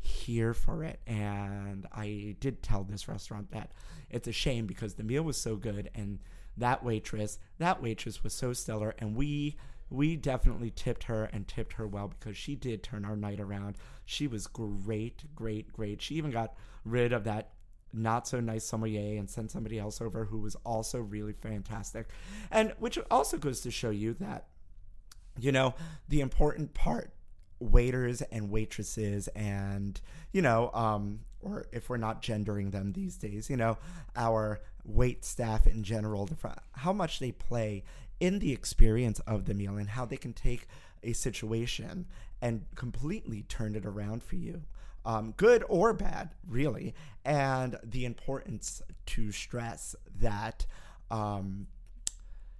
here 0.00 0.54
for 0.54 0.82
it. 0.82 1.00
And 1.06 1.86
I 1.92 2.36
did 2.40 2.62
tell 2.62 2.82
this 2.82 3.08
restaurant 3.08 3.52
that 3.52 3.70
it's 4.10 4.26
a 4.26 4.32
shame 4.32 4.66
because 4.66 4.94
the 4.94 5.04
meal 5.04 5.22
was 5.22 5.36
so 5.36 5.56
good 5.56 5.88
and 5.94 6.18
that 6.56 6.84
waitress, 6.84 7.38
that 7.58 7.82
waitress 7.82 8.22
was 8.22 8.34
so 8.34 8.52
stellar 8.52 8.94
and 8.98 9.16
we 9.16 9.56
we 9.90 10.16
definitely 10.16 10.70
tipped 10.70 11.04
her 11.04 11.24
and 11.24 11.46
tipped 11.46 11.74
her 11.74 11.86
well 11.86 12.08
because 12.08 12.34
she 12.34 12.54
did 12.54 12.82
turn 12.82 13.04
our 13.04 13.14
night 13.14 13.38
around. 13.38 13.76
She 14.06 14.26
was 14.26 14.46
great, 14.46 15.24
great, 15.34 15.70
great. 15.70 16.00
She 16.00 16.14
even 16.14 16.30
got 16.30 16.54
rid 16.84 17.12
of 17.12 17.24
that 17.24 17.50
not 17.92 18.26
so 18.26 18.40
nice 18.40 18.64
sommelier 18.64 19.18
and 19.18 19.28
sent 19.28 19.50
somebody 19.50 19.78
else 19.78 20.00
over 20.00 20.24
who 20.24 20.38
was 20.38 20.56
also 20.64 20.98
really 20.98 21.34
fantastic. 21.34 22.08
And 22.50 22.72
which 22.78 22.98
also 23.10 23.36
goes 23.36 23.60
to 23.60 23.70
show 23.70 23.90
you 23.90 24.14
that, 24.14 24.46
you 25.38 25.52
know, 25.52 25.74
the 26.08 26.22
important 26.22 26.72
part 26.72 27.12
waiters 27.62 28.22
and 28.22 28.50
waitresses 28.50 29.28
and 29.28 30.00
you 30.32 30.42
know 30.42 30.70
um 30.74 31.20
or 31.40 31.66
if 31.72 31.88
we're 31.88 31.96
not 31.96 32.20
gendering 32.20 32.70
them 32.70 32.92
these 32.92 33.16
days 33.16 33.48
you 33.48 33.56
know 33.56 33.78
our 34.16 34.60
wait 34.84 35.24
staff 35.24 35.66
in 35.66 35.82
general 35.82 36.28
how 36.72 36.92
much 36.92 37.18
they 37.18 37.32
play 37.32 37.84
in 38.20 38.38
the 38.38 38.52
experience 38.52 39.20
of 39.20 39.44
the 39.44 39.54
meal 39.54 39.76
and 39.76 39.90
how 39.90 40.04
they 40.04 40.16
can 40.16 40.32
take 40.32 40.66
a 41.02 41.12
situation 41.12 42.06
and 42.40 42.64
completely 42.74 43.42
turn 43.42 43.74
it 43.74 43.86
around 43.86 44.22
for 44.22 44.36
you 44.36 44.62
um, 45.04 45.34
good 45.36 45.64
or 45.68 45.92
bad, 45.92 46.30
really, 46.46 46.94
and 47.24 47.78
the 47.82 48.04
importance 48.04 48.82
to 49.06 49.32
stress 49.32 49.96
that, 50.20 50.66
um, 51.10 51.66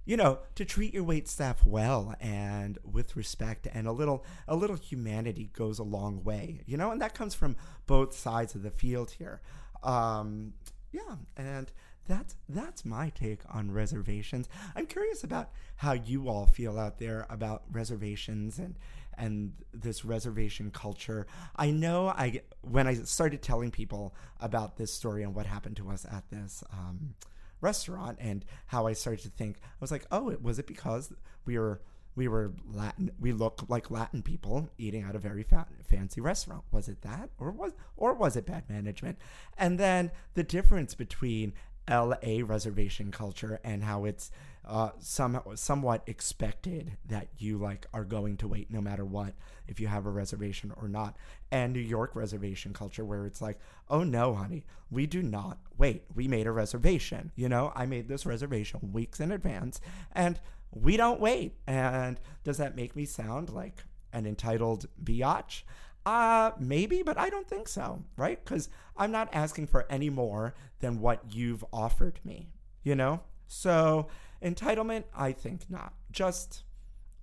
you 0.05 0.17
know, 0.17 0.39
to 0.55 0.65
treat 0.65 0.93
your 0.93 1.03
wait 1.03 1.27
staff 1.29 1.65
well 1.65 2.15
and 2.19 2.77
with 2.83 3.15
respect 3.15 3.67
and 3.73 3.87
a 3.87 3.91
little 3.93 4.25
a 4.47 4.55
little 4.55 4.75
humanity 4.75 5.51
goes 5.53 5.79
a 5.79 5.83
long 5.83 6.23
way, 6.23 6.61
you 6.65 6.75
know, 6.75 6.91
and 6.91 7.01
that 7.01 7.13
comes 7.13 7.33
from 7.33 7.55
both 7.87 8.13
sides 8.13 8.55
of 8.55 8.63
the 8.63 8.71
field 8.71 9.11
here. 9.11 9.41
Um, 9.81 10.53
yeah, 10.91 11.15
and 11.37 11.71
that's 12.07 12.35
that's 12.49 12.85
my 12.85 13.09
take 13.09 13.39
on 13.49 13.71
reservations. 13.71 14.49
I'm 14.75 14.85
curious 14.85 15.23
about 15.23 15.51
how 15.77 15.93
you 15.93 16.27
all 16.27 16.45
feel 16.45 16.77
out 16.77 16.99
there 16.99 17.25
about 17.29 17.63
reservations 17.71 18.59
and 18.59 18.75
and 19.17 19.53
this 19.73 20.03
reservation 20.03 20.71
culture. 20.71 21.27
I 21.55 21.71
know 21.71 22.09
I 22.09 22.41
when 22.61 22.87
I 22.87 22.95
started 22.95 23.41
telling 23.41 23.71
people 23.71 24.15
about 24.39 24.77
this 24.77 24.93
story 24.93 25.23
and 25.23 25.33
what 25.33 25.45
happened 25.45 25.77
to 25.77 25.89
us 25.89 26.05
at 26.05 26.29
this 26.29 26.63
um, 26.71 27.13
restaurant 27.61 28.17
and 28.19 28.43
how 28.67 28.87
I 28.87 28.93
started 28.93 29.23
to 29.23 29.29
think, 29.29 29.57
I 29.61 29.77
was 29.79 29.91
like, 29.91 30.05
oh, 30.11 30.35
was 30.41 30.59
it 30.59 30.67
because 30.67 31.13
we 31.45 31.57
were 31.57 31.81
we 32.15 32.27
were 32.27 32.53
Latin. 32.71 33.11
We 33.19 33.31
look 33.31 33.65
like 33.69 33.89
Latin 33.89 34.21
people 34.21 34.69
eating 34.77 35.03
at 35.03 35.15
a 35.15 35.19
very 35.19 35.43
fa- 35.43 35.67
fancy 35.83 36.21
restaurant. 36.21 36.63
Was 36.71 36.87
it 36.87 37.01
that, 37.01 37.29
or 37.39 37.51
was 37.51 37.73
or 37.97 38.13
was 38.13 38.35
it 38.35 38.45
bad 38.45 38.69
management? 38.69 39.17
And 39.57 39.79
then 39.79 40.11
the 40.35 40.43
difference 40.43 40.93
between 40.93 41.53
LA 41.89 42.43
reservation 42.43 43.11
culture 43.11 43.59
and 43.63 43.83
how 43.83 44.05
it's 44.05 44.31
uh, 44.65 44.91
some 44.99 45.41
somewhat 45.55 46.03
expected 46.07 46.95
that 47.05 47.27
you 47.37 47.57
like 47.57 47.85
are 47.93 48.05
going 48.05 48.37
to 48.37 48.47
wait 48.47 48.71
no 48.71 48.79
matter 48.79 49.03
what 49.03 49.33
if 49.67 49.79
you 49.79 49.87
have 49.87 50.05
a 50.05 50.09
reservation 50.09 50.71
or 50.77 50.87
not. 50.87 51.17
And 51.51 51.73
New 51.73 51.79
York 51.79 52.15
reservation 52.15 52.71
culture 52.73 53.03
where 53.03 53.25
it's 53.25 53.41
like, 53.41 53.59
oh 53.89 54.03
no, 54.03 54.33
honey, 54.33 54.65
we 54.89 55.05
do 55.05 55.21
not 55.21 55.57
wait. 55.77 56.03
We 56.15 56.27
made 56.27 56.47
a 56.47 56.51
reservation. 56.51 57.31
You 57.35 57.49
know, 57.49 57.73
I 57.75 57.85
made 57.85 58.07
this 58.07 58.25
reservation 58.25 58.93
weeks 58.93 59.19
in 59.19 59.31
advance, 59.31 59.81
and 60.13 60.39
we 60.71 60.95
don't 60.95 61.19
wait. 61.19 61.55
And 61.67 62.19
does 62.43 62.57
that 62.57 62.75
make 62.75 62.95
me 62.95 63.05
sound 63.05 63.49
like 63.49 63.83
an 64.13 64.25
entitled 64.25 64.85
biatch? 65.03 65.63
Uh, 66.05 66.51
maybe, 66.59 67.01
but 67.01 67.17
I 67.17 67.29
don't 67.29 67.47
think 67.47 67.67
so, 67.67 68.03
right? 68.17 68.43
Because 68.43 68.69
I'm 68.97 69.11
not 69.11 69.29
asking 69.33 69.67
for 69.67 69.85
any 69.89 70.09
more 70.09 70.53
than 70.79 70.99
what 70.99 71.33
you've 71.33 71.63
offered 71.71 72.19
me, 72.25 72.49
you 72.83 72.95
know? 72.95 73.21
So, 73.47 74.07
entitlement, 74.43 75.05
I 75.15 75.31
think 75.31 75.69
not. 75.69 75.93
Just, 76.11 76.63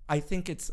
I 0.08 0.20
think 0.20 0.48
it's 0.48 0.70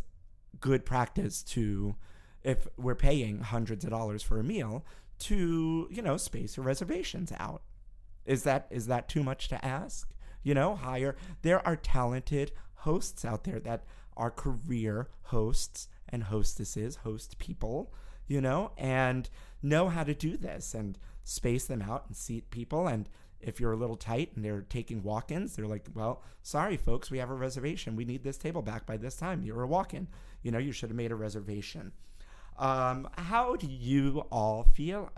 good 0.61 0.85
practice 0.85 1.43
to, 1.43 1.95
if 2.43 2.67
we're 2.77 2.95
paying 2.95 3.39
hundreds 3.41 3.83
of 3.83 3.91
dollars 3.91 4.23
for 4.23 4.39
a 4.39 4.43
meal, 4.43 4.85
to, 5.19 5.87
you 5.91 6.01
know, 6.01 6.15
space 6.17 6.57
your 6.57 6.65
reservations 6.65 7.33
out. 7.39 7.61
Is 8.25 8.43
that 8.43 8.67
is 8.69 8.87
that 8.87 9.07
too 9.07 9.23
much 9.23 9.47
to 9.47 9.65
ask? 9.65 10.09
You 10.43 10.53
know, 10.53 10.75
hire. 10.75 11.15
There 11.41 11.65
are 11.65 11.75
talented 11.75 12.51
hosts 12.75 13.25
out 13.25 13.45
there 13.45 13.59
that 13.61 13.85
are 14.15 14.29
career 14.29 15.09
hosts 15.23 15.87
and 16.09 16.23
hostesses, 16.23 16.97
host 16.97 17.37
people, 17.39 17.93
you 18.27 18.41
know, 18.41 18.71
and 18.77 19.29
know 19.61 19.89
how 19.89 20.03
to 20.03 20.13
do 20.13 20.37
this 20.37 20.73
and 20.73 20.97
space 21.23 21.65
them 21.65 21.81
out 21.81 22.05
and 22.07 22.15
seat 22.15 22.49
people. 22.51 22.87
And 22.87 23.09
if 23.39 23.59
you're 23.59 23.73
a 23.73 23.77
little 23.77 23.95
tight 23.95 24.31
and 24.35 24.43
they're 24.43 24.61
taking 24.61 25.03
walk 25.03 25.31
ins, 25.31 25.55
they're 25.55 25.67
like, 25.67 25.87
well, 25.93 26.23
sorry, 26.41 26.77
folks, 26.77 27.11
we 27.11 27.19
have 27.19 27.29
a 27.29 27.35
reservation. 27.35 27.95
We 27.95 28.05
need 28.05 28.23
this 28.23 28.37
table 28.37 28.61
back 28.61 28.85
by 28.85 28.97
this 28.97 29.15
time. 29.15 29.43
You're 29.43 29.63
a 29.63 29.67
walk 29.67 29.93
in. 29.93 30.07
You 30.41 30.51
know, 30.51 30.57
you 30.57 30.71
should 30.71 30.89
have 30.89 30.97
made 30.97 31.11
a 31.11 31.15
reservation. 31.15 31.91
Um, 32.57 33.07
how 33.17 33.55
do 33.55 33.67
you 33.67 34.25
all 34.31 34.63
feel 34.63 35.11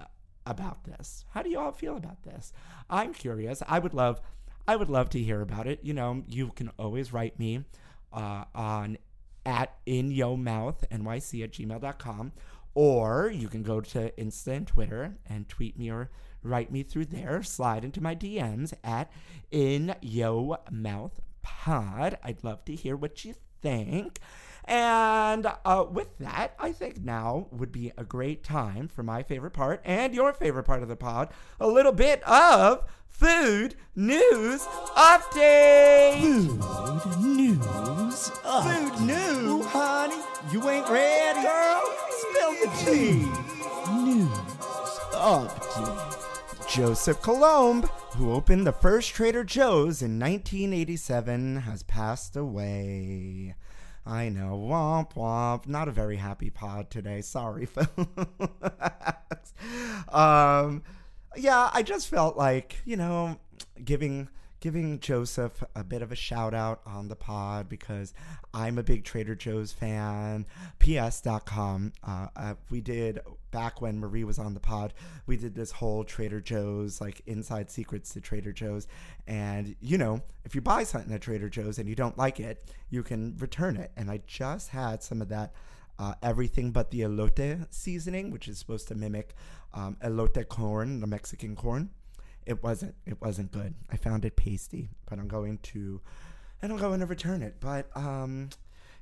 about 0.46 0.84
this? 0.84 1.26
How 1.32 1.42
do 1.42 1.50
you 1.50 1.60
all 1.60 1.72
feel 1.72 1.96
about 1.96 2.24
this? 2.24 2.52
I'm 2.90 3.14
curious. 3.14 3.64
I 3.68 3.80
would 3.80 3.94
love. 3.94 4.22
I 4.68 4.76
would 4.76 4.90
love 4.90 5.10
to 5.12 5.20
hear 5.20 5.42
about 5.42 5.68
it. 5.68 5.80
You 5.84 5.94
know, 5.94 6.24
you 6.28 6.52
can 6.56 6.70
always 6.78 7.14
write 7.14 7.40
me 7.40 7.64
uh, 8.12 8.44
on 8.54 8.98
at 9.46 9.76
in 9.86 10.12
yo 10.12 10.36
mouth 10.36 10.84
nyc 10.92 11.44
at 11.44 11.52
gmail.com 11.52 12.32
or 12.76 13.32
you 13.34 13.48
can 13.48 13.64
go 13.64 13.82
to 13.82 14.12
insta 14.12 14.58
and 14.58 14.68
twitter 14.68 15.18
and 15.28 15.48
tweet 15.50 15.78
me 15.78 15.90
or 15.90 16.10
write 16.42 16.72
me 16.72 16.84
through 16.84 17.06
there. 17.06 17.44
Slide 17.44 17.84
into 17.84 18.02
my 18.02 18.16
dms 18.16 18.74
at 18.84 19.12
in 19.52 19.96
yo 20.02 20.58
mouth 20.72 21.20
pod 21.42 22.18
i'd 22.24 22.44
love 22.44 22.64
to 22.66 22.76
hear 22.76 22.96
what 22.96 23.26
you 23.26 23.34
think. 23.62 24.20
And 24.66 25.48
uh, 25.66 25.86
with 25.90 26.16
that, 26.20 26.54
I 26.60 26.72
think 26.72 27.04
now 27.04 27.48
would 27.52 27.72
be 27.72 27.92
a 27.98 28.04
great 28.04 28.44
time 28.44 28.88
for 28.88 29.02
my 29.02 29.24
favorite 29.24 29.54
part 29.54 29.82
and 29.84 30.14
your 30.14 30.32
favorite 30.32 30.66
part 30.66 30.84
of 30.84 30.90
the 30.90 30.96
pod 30.96 31.30
a 31.60 31.68
little 31.68 31.92
bit 31.92 32.22
of 32.24 32.86
food 33.10 33.76
news 33.96 34.66
update. 34.96 36.22
Food 36.22 37.20
news. 37.20 38.30
Food 38.30 39.02
news. 39.02 39.66
honey, 39.68 40.22
you 40.52 40.70
ain't 40.70 40.88
ready. 40.90 41.42
Girl, 41.42 41.84
spill 42.10 42.52
the 42.52 42.70
tea. 42.86 43.26
News. 44.04 44.30
Update. 45.14 46.16
Joseph 46.70 47.22
Coulombe, 47.22 47.82
who 48.16 48.32
opened 48.32 48.68
the 48.68 48.72
first 48.72 49.10
Trader 49.10 49.44
Joe's 49.44 50.02
in 50.04 50.20
1987, 50.20 51.58
has 51.58 51.82
passed 51.84 52.36
away. 52.36 53.56
I 54.06 54.30
know, 54.30 54.58
womp 54.70 55.14
womp. 55.14 55.68
Not 55.68 55.88
a 55.88 55.92
very 55.92 56.18
happy 56.18 56.50
pod 56.50 56.90
today. 56.90 57.22
Sorry, 57.22 57.66
folks. 57.66 57.90
um, 60.10 60.84
yeah, 61.36 61.70
I 61.74 61.84
just 61.84 62.08
felt 62.08 62.38
like 62.38 62.78
you 62.86 62.98
know 62.98 63.38
giving 63.84 64.30
giving 64.60 65.00
Joseph 65.00 65.64
a 65.76 65.84
bit 65.84 66.02
of 66.02 66.12
a 66.12 66.16
shout 66.16 66.54
out 66.54 66.82
on 66.86 67.08
the 67.08 67.16
pod 67.16 67.70
because 67.70 68.14
I'm 68.54 68.78
a 68.78 68.84
big 68.84 69.06
Trader 69.06 69.36
Joe's 69.36 69.72
fan. 69.72 70.46
PS.com. 70.80 71.94
Uh, 72.06 72.28
uh, 72.36 72.56
we 72.70 72.82
did 72.82 73.20
back 73.52 73.82
when 73.82 74.00
Marie 74.00 74.24
was 74.24 74.40
on 74.40 74.54
the 74.54 74.60
pod, 74.60 74.94
we 75.26 75.38
did 75.38 75.56
this 75.56 75.72
whole 75.72 76.04
Trader 76.04 76.42
Joe's, 76.42 77.02
like 77.02 77.22
inside 77.26 77.70
secrets 77.70 78.14
to 78.14 78.22
Trader 78.22 78.52
Joe's. 78.52 78.88
And, 79.28 79.76
you 79.80 79.98
know, 79.98 80.22
if 80.46 80.56
you 80.56 80.62
buy 80.62 80.84
something 80.84 81.14
at 81.14 81.22
Trader 81.22 81.50
Joe's 81.50 81.80
and 81.80 81.88
you 81.88 81.96
don't 81.96 82.18
like 82.18 82.40
it, 82.40 82.64
you 82.90 83.04
can 83.04 83.36
return 83.38 83.78
it. 83.78 83.92
And 83.98 84.10
I 84.10 84.22
just 84.28 84.70
had 84.70 85.04
some 85.04 85.22
of 85.22 85.30
that 85.30 85.54
uh, 86.00 86.16
everything 86.24 86.72
but 86.72 86.90
the 86.90 87.02
elote 87.02 87.68
seasoning, 87.70 88.32
which 88.32 88.48
is 88.48 88.58
supposed 88.58 88.88
to 88.88 88.96
mimic 88.96 89.36
um, 89.74 89.98
elote 90.02 90.48
corn, 90.48 91.02
the 91.02 91.08
Mexican 91.08 91.56
corn. 91.56 91.92
It 92.46 92.64
wasn't. 92.64 92.96
It 93.06 93.22
wasn't 93.22 93.52
good. 93.52 93.76
I 93.92 93.98
found 93.98 94.24
it 94.26 94.38
pasty, 94.38 94.90
but 95.08 95.20
I'm 95.20 95.28
going 95.28 95.60
to, 95.60 96.02
and 96.62 96.72
I'm 96.72 96.80
going 96.80 97.02
to 97.02 97.06
return 97.06 97.44
it. 97.44 97.58
But 97.60 97.96
um, 97.96 98.50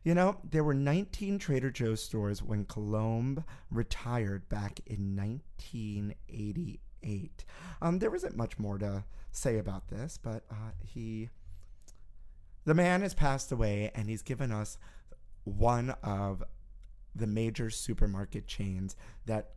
you 0.04 0.16
know, 0.16 0.38
there 0.50 0.64
were 0.64 0.74
19 0.74 1.38
Trader 1.38 1.70
Joe's 1.70 2.02
stores 2.02 2.42
when 2.42 2.66
Coulombe 2.66 3.44
retired 3.70 4.50
back 4.50 4.80
in 4.86 5.16
1988. 5.16 7.46
Um, 7.82 8.00
there 8.00 8.16
isn't 8.16 8.36
much 8.36 8.58
more 8.58 8.80
to 8.80 9.04
say 9.32 9.60
about 9.60 9.90
this, 9.90 10.18
but 10.22 10.44
uh, 10.50 10.72
he, 10.84 11.30
the 12.66 12.74
man 12.74 13.02
has 13.02 13.14
passed 13.14 13.52
away, 13.52 13.92
and 13.94 14.10
he's 14.10 14.22
given 14.22 14.52
us 14.52 14.78
one 15.44 15.92
of 16.04 16.44
the 17.18 17.28
major 17.28 17.70
supermarket 17.70 18.48
chains 18.48 18.96
that 19.26 19.52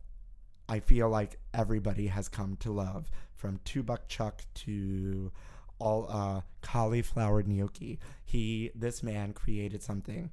I 0.67 0.79
feel 0.79 1.09
like 1.09 1.37
everybody 1.53 2.07
has 2.07 2.29
come 2.29 2.55
to 2.57 2.71
love, 2.71 3.11
from 3.35 3.59
Two 3.65 3.83
Buck 3.83 4.07
Chuck 4.07 4.43
to 4.53 5.31
all 5.79 6.05
uh, 6.09 6.41
cauliflower 6.61 7.43
gnocchi. 7.43 7.99
He, 8.23 8.71
this 8.75 9.01
man, 9.01 9.33
created 9.33 9.81
something 9.81 10.31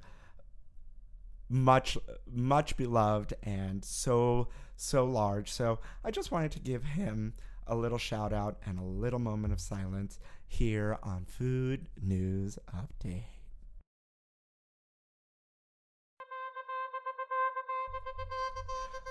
much, 1.49 1.97
much 2.31 2.77
beloved 2.77 3.33
and 3.43 3.83
so, 3.83 4.47
so 4.75 5.05
large. 5.05 5.51
So 5.51 5.79
I 6.05 6.11
just 6.11 6.31
wanted 6.31 6.51
to 6.51 6.59
give 6.59 6.83
him 6.83 7.33
a 7.65 7.75
little 7.75 7.97
shout 7.97 8.31
out 8.31 8.57
and 8.65 8.79
a 8.79 8.83
little 8.83 9.19
moment 9.19 9.53
of 9.53 9.59
silence 9.59 10.19
here 10.47 10.97
on 11.01 11.25
Food 11.25 11.89
News 12.01 12.59
Update. 12.73 13.38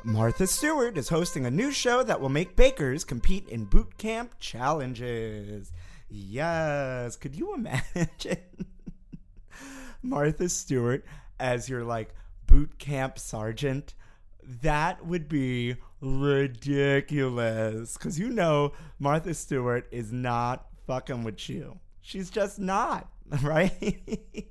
Martha 0.05 0.47
Stewart 0.47 0.97
is 0.97 1.09
hosting 1.09 1.45
a 1.45 1.51
new 1.51 1.73
show 1.73 2.03
that 2.05 2.21
will 2.21 2.29
make 2.29 2.55
bakers 2.55 3.05
compete 3.05 3.49
in 3.49 3.65
boot 3.65 3.99
camp 3.99 4.39
challenges. 4.39 5.73
Yes, 6.09 7.17
could 7.17 7.35
you 7.35 7.55
imagine 7.55 8.39
Martha 10.03 10.49
Stewart 10.49 11.05
as 11.41 11.69
your 11.69 11.85
like 11.85 12.15
boot 12.47 12.79
camp 12.79 13.19
sergeant? 13.19 13.95
That 14.63 15.05
would 15.05 15.29
be 15.29 15.77
ridiculous 16.01 17.95
because 17.95 18.19
you 18.19 18.31
know 18.31 18.73
Martha 18.99 19.35
Stewart 19.35 19.89
is 19.91 20.13
not 20.13 20.67
fucking 20.87 21.25
with 21.25 21.49
you. 21.49 21.81
She's 22.01 22.31
just 22.31 22.59
not, 22.59 23.09
right? 23.43 23.99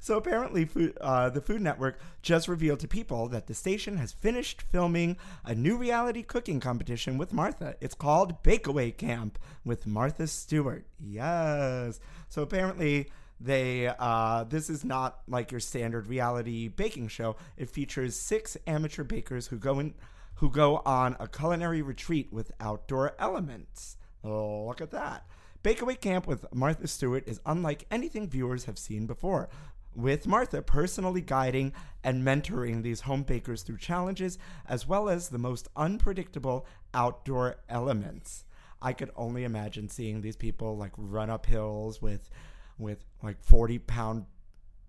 So 0.00 0.16
apparently, 0.16 0.64
food, 0.64 0.96
uh, 1.00 1.28
the 1.28 1.42
Food 1.42 1.60
Network 1.60 2.00
just 2.22 2.48
revealed 2.48 2.80
to 2.80 2.88
people 2.88 3.28
that 3.28 3.46
the 3.46 3.54
station 3.54 3.98
has 3.98 4.12
finished 4.12 4.62
filming 4.62 5.16
a 5.44 5.54
new 5.54 5.76
reality 5.76 6.22
cooking 6.22 6.58
competition 6.58 7.18
with 7.18 7.34
Martha. 7.34 7.76
It's 7.80 7.94
called 7.94 8.42
Bakeaway 8.42 8.96
Camp 8.96 9.38
with 9.64 9.86
Martha 9.86 10.26
Stewart. 10.26 10.86
Yes. 10.98 12.00
So 12.30 12.40
apparently, 12.42 13.10
they 13.40 13.92
uh, 13.98 14.44
this 14.44 14.68
is 14.68 14.84
not 14.84 15.20
like 15.26 15.50
your 15.50 15.60
standard 15.60 16.06
reality 16.06 16.68
baking 16.68 17.08
show. 17.08 17.36
It 17.56 17.70
features 17.70 18.14
six 18.16 18.56
amateur 18.66 19.04
bakers 19.04 19.48
who 19.48 19.58
go 19.58 19.78
in 19.78 19.94
who 20.36 20.50
go 20.50 20.78
on 20.86 21.16
a 21.20 21.28
culinary 21.28 21.82
retreat 21.82 22.32
with 22.32 22.52
outdoor 22.60 23.14
elements. 23.18 23.96
Look 24.22 24.80
at 24.80 24.90
that. 24.90 25.26
Bakeaway 25.62 26.00
Camp 26.00 26.26
with 26.26 26.46
Martha 26.54 26.86
Stewart 26.86 27.28
is 27.28 27.40
unlike 27.44 27.84
anything 27.90 28.28
viewers 28.28 28.64
have 28.64 28.78
seen 28.78 29.06
before, 29.06 29.50
with 29.94 30.26
Martha 30.26 30.62
personally 30.62 31.20
guiding 31.20 31.74
and 32.02 32.22
mentoring 32.22 32.82
these 32.82 33.02
home 33.02 33.24
bakers 33.24 33.62
through 33.62 33.76
challenges 33.76 34.38
as 34.66 34.88
well 34.88 35.10
as 35.10 35.28
the 35.28 35.38
most 35.38 35.68
unpredictable 35.76 36.64
outdoor 36.94 37.56
elements. 37.68 38.46
I 38.80 38.94
could 38.94 39.10
only 39.16 39.44
imagine 39.44 39.90
seeing 39.90 40.22
these 40.22 40.36
people 40.36 40.78
like 40.78 40.92
run 40.96 41.28
up 41.28 41.44
hills 41.44 42.00
with 42.00 42.30
with 42.78 43.04
like 43.22 43.42
40 43.42 43.80
pound 43.80 44.24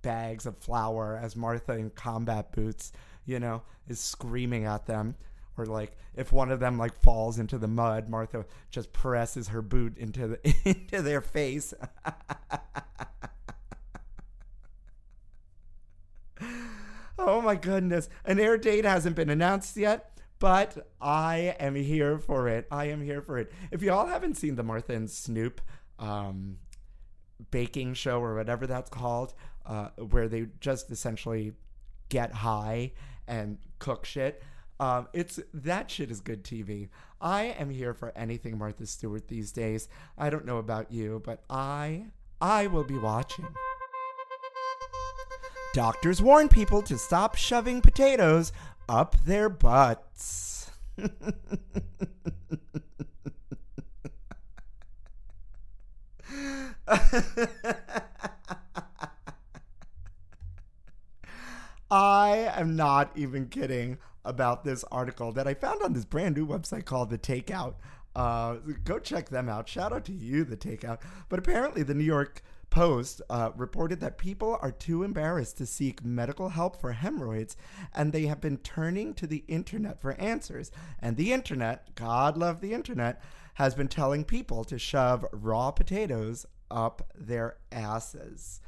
bags 0.02 0.46
of 0.46 0.58
flour 0.58 1.20
as 1.22 1.36
Martha 1.36 1.74
in 1.74 1.90
combat 1.90 2.54
boots, 2.54 2.94
you 3.26 3.42
know, 3.42 3.64
is 3.90 4.00
screaming 4.00 4.64
at 4.64 4.86
them. 4.86 5.16
Or 5.58 5.66
like 5.66 5.98
if 6.16 6.32
one 6.32 6.52
of 6.52 6.60
them 6.60 6.78
like 6.78 7.02
falls 7.02 7.38
into 7.40 7.58
the 7.58 7.68
mud, 7.68 8.10
Martha 8.10 8.46
just 8.70 8.94
presses 8.94 9.50
her 9.50 9.62
boot 9.62 9.98
into 9.98 10.28
the 10.28 10.56
into 10.66 11.02
their 11.02 11.22
face. 11.22 11.74
oh 17.20 17.42
my 17.42 17.56
goodness. 17.56 18.10
An 18.26 18.40
air 18.40 18.58
date 18.58 18.86
hasn't 18.86 19.16
been 19.16 19.30
announced 19.30 19.78
yet, 19.78 20.18
but 20.40 20.90
I 21.00 21.56
am 21.60 21.76
here 21.76 22.18
for 22.18 22.48
it. 22.48 22.68
I 22.72 22.86
am 22.86 23.04
here 23.04 23.22
for 23.22 23.38
it. 23.38 23.52
If 23.72 23.82
y'all 23.82 24.08
haven't 24.08 24.38
seen 24.38 24.56
the 24.56 24.64
Martha 24.64 24.94
and 24.94 25.10
Snoop 25.10 25.62
um, 26.00 26.58
baking 27.52 27.94
show 27.94 28.22
or 28.22 28.36
whatever 28.36 28.66
that's 28.66 28.90
called, 28.90 29.34
uh, 29.66 29.90
where 29.98 30.28
they 30.28 30.48
just 30.60 30.92
essentially 30.92 31.54
get 32.10 32.34
high 32.34 32.92
and 33.28 33.58
cook 33.80 34.06
shit. 34.06 34.44
Um, 34.82 35.08
it's 35.14 35.40
that 35.54 35.90
shit 35.92 36.10
is 36.10 36.20
good 36.22 36.44
TV. 36.44 36.90
I 37.22 37.44
am 37.44 37.70
here 37.70 37.94
for 37.94 38.12
anything 38.16 38.58
Martha 38.58 38.88
Stewart 38.88 39.28
these 39.28 39.52
days. 39.52 39.88
I 40.18 40.32
don't 40.32 40.44
know 40.44 40.58
about 40.58 40.92
you, 40.92 41.22
but 41.24 41.44
I 41.52 42.08
I 42.42 42.66
will 42.66 42.84
be 42.84 42.98
watching. 42.98 43.48
Doctors 45.76 46.20
warn 46.20 46.50
people 46.50 46.82
to 46.82 46.98
stop 46.98 47.36
shoving 47.36 47.80
potatoes 47.80 48.52
up 48.90 49.24
their 49.24 49.50
butts. 49.50 50.72
I 61.92 62.50
am 62.56 62.76
not 62.76 63.12
even 63.16 63.48
kidding 63.48 64.00
about 64.24 64.64
this 64.64 64.84
article 64.92 65.32
that 65.34 65.48
I 65.48 65.54
found 65.54 65.82
on 65.82 65.94
this 65.94 66.06
brand 66.06 66.36
new 66.36 66.46
website 66.46 66.86
called 66.86 67.10
The 67.10 67.18
Takeout. 67.18 67.76
Uh, 68.16 68.56
go 68.84 69.00
check 69.00 69.30
them 69.30 69.48
out. 69.50 69.70
Shout 69.70 69.94
out 69.94 70.06
to 70.06 70.14
you, 70.14 70.44
The 70.44 70.58
Takeout. 70.58 71.00
But 71.30 71.40
apparently, 71.40 71.84
the 71.84 71.94
New 71.94 72.04
York 72.04 72.44
Post 72.70 73.22
uh, 73.30 73.52
reported 73.58 74.00
that 74.00 74.18
people 74.18 74.58
are 74.62 74.72
too 74.72 75.04
embarrassed 75.04 75.58
to 75.58 75.66
seek 75.66 76.06
medical 76.06 76.50
help 76.50 76.80
for 76.80 76.94
hemorrhoids, 76.94 77.58
and 77.94 78.14
they 78.14 78.28
have 78.28 78.40
been 78.40 78.58
turning 78.58 79.14
to 79.16 79.28
the 79.28 79.44
internet 79.50 80.02
for 80.02 80.14
answers. 80.14 80.72
And 81.00 81.18
the 81.18 81.34
internet, 81.34 81.96
God 81.96 82.38
love 82.38 82.62
the 82.62 82.74
internet, 82.74 83.22
has 83.56 83.76
been 83.76 83.90
telling 83.90 84.24
people 84.24 84.64
to 84.64 84.80
shove 84.80 85.26
raw 85.34 85.72
potatoes 85.72 86.46
up 86.70 87.12
their 87.14 87.58
asses. 87.74 88.62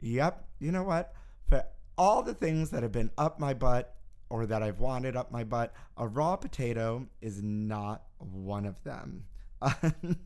Yep, 0.00 0.46
you 0.58 0.70
know 0.70 0.82
what? 0.82 1.14
For 1.48 1.64
all 1.96 2.22
the 2.22 2.34
things 2.34 2.68
that 2.68 2.82
have 2.82 2.92
been 2.92 3.10
up 3.16 3.40
my 3.40 3.54
butt 3.54 3.96
or 4.32 4.46
that 4.46 4.62
I've 4.62 4.80
wanted 4.80 5.14
up 5.14 5.30
my 5.30 5.44
butt, 5.44 5.74
a 5.98 6.08
raw 6.08 6.36
potato 6.36 7.06
is 7.20 7.42
not 7.42 8.04
one 8.16 8.64
of 8.64 8.82
them. 8.82 9.26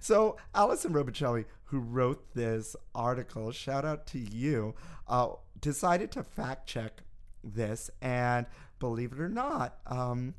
so, 0.00 0.36
Allison 0.54 0.92
Robicelli, 0.92 1.46
who 1.64 1.80
wrote 1.80 2.32
this 2.34 2.76
article, 2.94 3.50
shout 3.50 3.84
out 3.84 4.06
to 4.06 4.20
you, 4.20 4.76
uh, 5.08 5.30
decided 5.60 6.12
to 6.12 6.22
fact 6.22 6.68
check 6.68 7.02
this, 7.42 7.90
and 8.00 8.46
believe 8.78 9.10
it 9.10 9.18
or 9.18 9.28
not, 9.28 9.78
um, 9.88 10.34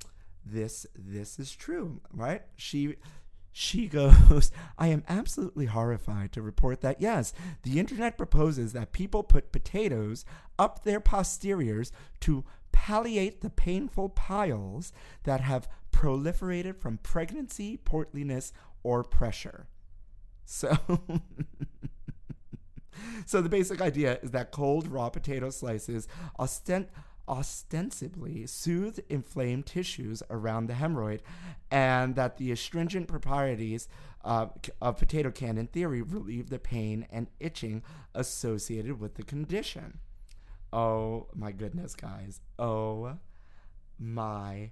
this 0.46 0.88
this 0.96 1.38
is 1.38 1.54
true, 1.54 2.00
right? 2.14 2.44
She 2.56 2.96
she 3.58 3.88
goes, 3.88 4.52
I 4.78 4.90
am 4.90 5.04
absolutely 5.10 5.66
horrified 5.66 6.32
to 6.34 6.44
report 6.44 6.82
that 6.82 7.02
yes, 7.02 7.34
the 7.64 7.80
internet 7.80 8.16
proposes 8.16 8.74
that 8.74 8.92
people 8.92 9.24
put 9.24 9.52
potatoes 9.52 10.26
up 10.60 10.84
their 10.84 11.00
posteriors 11.00 11.92
to 12.20 12.46
palliate 12.72 13.42
the 13.42 13.50
painful 13.50 14.10
piles 14.10 14.94
that 15.24 15.42
have 15.42 15.68
proliferated 15.92 16.78
from 16.78 17.00
pregnancy, 17.00 17.78
portliness, 17.78 18.52
or 18.84 19.04
pressure. 19.04 19.68
So. 20.46 20.78
So 23.28 23.42
the 23.42 23.50
basic 23.50 23.80
idea 23.80 24.18
is 24.24 24.32
that 24.32 24.52
cold 24.52 24.88
raw 24.88 25.10
potato 25.10 25.52
slices 25.52 26.08
ostent, 26.40 26.88
ostensibly 27.28 28.46
soothe 28.48 29.00
inflamed 29.10 29.66
tissues 29.66 30.24
around 30.30 30.68
the 30.68 30.74
hemorrhoid, 30.74 31.20
and 31.70 32.16
that 32.16 32.38
the 32.38 32.52
astringent 32.52 33.08
properties 33.08 33.88
uh, 34.24 34.48
of 34.82 34.98
potato 34.98 35.32
can, 35.32 35.58
in 35.58 35.68
theory, 35.68 36.02
relieve 36.02 36.50
the 36.50 36.60
pain 36.60 37.08
and 37.12 37.28
itching 37.40 37.84
associated 38.14 39.00
with 39.00 39.16
the 39.16 39.24
condition. 39.24 40.00
Oh 40.72 41.28
my 41.34 41.52
goodness, 41.52 41.96
guys. 41.96 42.42
Oh 42.60 43.18
my 43.98 44.72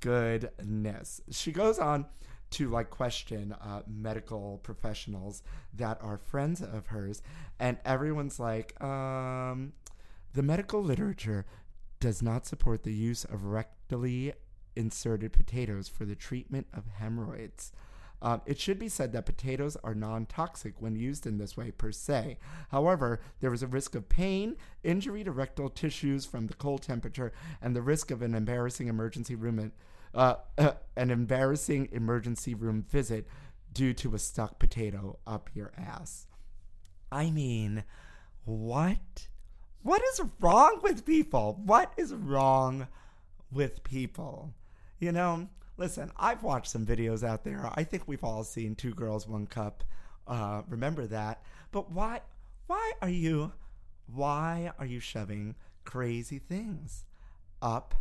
goodness. 0.00 1.20
She 1.30 1.52
goes 1.52 1.78
on 1.78 2.06
to 2.50 2.68
like 2.68 2.90
question 2.90 3.52
uh, 3.52 3.82
medical 3.88 4.58
professionals 4.62 5.42
that 5.74 5.98
are 6.00 6.16
friends 6.16 6.62
of 6.62 6.86
hers, 6.86 7.22
and 7.58 7.78
everyone's 7.84 8.38
like, 8.38 8.80
um, 8.82 9.72
the 10.34 10.42
medical 10.42 10.82
literature 10.82 11.46
does 12.00 12.22
not 12.22 12.46
support 12.46 12.82
the 12.82 12.92
use 12.92 13.24
of 13.24 13.40
rectally 13.40 14.32
inserted 14.74 15.32
potatoes 15.32 15.88
for 15.88 16.04
the 16.04 16.14
treatment 16.14 16.66
of 16.72 16.84
hemorrhoids. 16.98 17.72
Um, 18.22 18.40
it 18.46 18.58
should 18.58 18.78
be 18.78 18.88
said 18.88 19.12
that 19.12 19.26
potatoes 19.26 19.76
are 19.84 19.94
non 19.94 20.26
toxic 20.26 20.80
when 20.80 20.96
used 20.96 21.26
in 21.26 21.38
this 21.38 21.56
way 21.56 21.70
per 21.70 21.92
se. 21.92 22.38
However, 22.70 23.20
there 23.40 23.52
is 23.52 23.62
a 23.62 23.66
risk 23.66 23.94
of 23.94 24.08
pain, 24.08 24.56
injury 24.82 25.22
to 25.24 25.32
rectal 25.32 25.68
tissues 25.68 26.24
from 26.24 26.46
the 26.46 26.54
cold 26.54 26.82
temperature, 26.82 27.32
and 27.60 27.76
the 27.76 27.82
risk 27.82 28.10
of 28.10 28.22
an 28.22 28.34
embarrassing 28.34 28.88
emergency 28.88 29.34
room, 29.34 29.72
uh, 30.14 30.36
an 30.96 31.10
embarrassing 31.10 31.88
emergency 31.92 32.54
room 32.54 32.86
visit 32.88 33.26
due 33.72 33.92
to 33.92 34.14
a 34.14 34.18
stuck 34.18 34.58
potato 34.58 35.18
up 35.26 35.50
your 35.52 35.72
ass. 35.76 36.26
I 37.12 37.30
mean, 37.30 37.84
what? 38.44 39.28
What 39.82 40.02
is 40.12 40.20
wrong 40.40 40.80
with 40.82 41.04
people? 41.04 41.60
What 41.64 41.92
is 41.96 42.12
wrong 42.12 42.88
with 43.52 43.84
people? 43.84 44.52
You 44.98 45.12
know, 45.12 45.48
listen, 45.76 46.10
I've 46.16 46.42
watched 46.42 46.70
some 46.70 46.86
videos 46.86 47.22
out 47.22 47.44
there. 47.44 47.70
I 47.74 47.84
think 47.84 48.04
we've 48.06 48.24
all 48.24 48.44
seen 48.44 48.74
Two 48.74 48.92
Girls, 48.92 49.28
One 49.28 49.46
Cup. 49.46 49.84
Uh, 50.26 50.62
remember 50.68 51.06
that. 51.06 51.42
But 51.70 51.90
why 51.92 52.22
why 52.66 52.92
are 53.00 53.08
you 53.08 53.52
why 54.12 54.72
are 54.78 54.86
you 54.86 55.00
shoving 55.00 55.54
crazy 55.84 56.38
things 56.38 57.04
up 57.62 57.94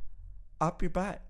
up 0.60 0.82
your 0.82 0.90
butt? 0.90 1.22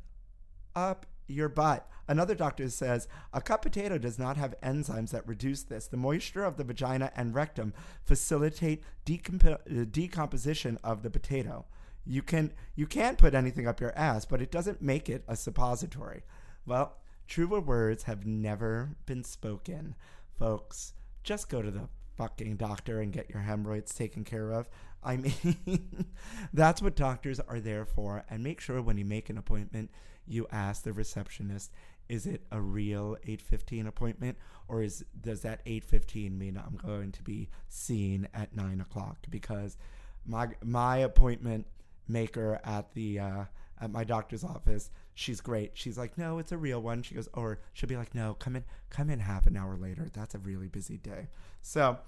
Up 0.76 1.06
your 1.28 1.50
butt. 1.50 1.90
Another 2.08 2.36
doctor 2.36 2.70
says 2.70 3.08
a 3.34 3.42
cut 3.42 3.62
potato 3.62 3.98
does 3.98 4.20
not 4.20 4.38
have 4.38 4.60
enzymes 4.62 5.12
that 5.12 5.28
reduce 5.28 5.64
this. 5.64 5.88
The 5.88 5.98
moisture 5.98 6.44
of 6.44 6.58
the 6.58 6.64
vagina 6.64 7.12
and 7.16 7.34
rectum 7.34 7.74
facilitate 8.04 8.84
decomp- 9.06 9.92
decomposition 9.92 10.78
of 10.84 11.02
the 11.02 11.10
potato. 11.10 11.66
You 12.06 12.22
can 12.22 12.54
you 12.76 12.86
can 12.86 13.16
put 13.16 13.34
anything 13.34 13.68
up 13.68 13.82
your 13.82 13.98
ass, 13.98 14.26
but 14.26 14.42
it 14.42 14.52
doesn't 14.52 14.82
make 14.82 15.10
it 15.10 15.24
a 15.28 15.36
suppository. 15.36 16.24
Well, 16.66 16.98
truer 17.28 17.60
words 17.60 18.04
have 18.04 18.26
never 18.26 18.96
been 19.06 19.24
spoken, 19.24 19.96
folks. 20.38 20.94
Just 21.24 21.50
go 21.50 21.64
to 21.64 21.72
the 21.72 21.90
fucking 22.16 22.58
doctor 22.58 23.02
and 23.02 23.12
get 23.12 23.30
your 23.30 23.42
hemorrhoids 23.42 23.94
taken 23.94 24.24
care 24.24 24.52
of. 24.52 24.70
I 25.04 25.18
mean, 25.18 26.06
that's 26.54 26.82
what 26.82 26.96
doctors 26.96 27.40
are 27.40 27.60
there 27.60 27.86
for. 27.86 28.24
And 28.30 28.44
make 28.44 28.62
sure 28.62 28.82
when 28.82 28.98
you 28.98 29.06
make 29.06 29.30
an 29.30 29.38
appointment, 29.38 29.92
you 30.28 30.48
ask 30.52 30.84
the 30.84 30.94
receptionist, 30.94 31.72
is 32.10 32.26
it 32.26 32.42
a 32.52 32.62
real 32.62 33.18
8:15 33.28 33.88
appointment, 33.88 34.38
or 34.68 34.84
is 34.84 35.06
does 35.20 35.42
that 35.42 35.66
8:15 35.66 36.38
mean 36.38 36.58
I'm 36.58 36.78
going 36.78 37.12
to 37.14 37.24
be 37.24 37.50
seen 37.68 38.28
at 38.34 38.56
nine 38.56 38.82
o'clock? 38.82 39.18
Because 39.30 39.78
my 40.26 40.50
my 40.64 40.98
appointment 40.98 41.68
maker 42.08 42.60
at 42.64 42.94
the 42.94 43.20
uh, 43.20 43.46
at 43.80 43.92
my 43.92 44.04
doctor's 44.04 44.44
office. 44.44 44.90
She's 45.14 45.42
great. 45.42 45.72
She's 45.74 45.98
like, 45.98 46.18
no, 46.18 46.40
it's 46.40 46.52
a 46.52 46.58
real 46.58 46.82
one. 46.82 47.04
She 47.04 47.16
goes, 47.16 47.30
or 47.34 47.60
she'll 47.74 47.90
be 47.90 47.98
like, 47.98 48.14
no, 48.16 48.34
come 48.34 48.56
in, 48.56 48.66
come 48.90 49.10
in 49.10 49.20
half 49.20 49.48
an 49.48 49.58
hour 49.58 49.78
later. 49.78 50.10
That's 50.14 50.36
a 50.36 50.40
really 50.40 50.68
busy 50.68 50.98
day. 50.98 51.28
So, 51.62 52.00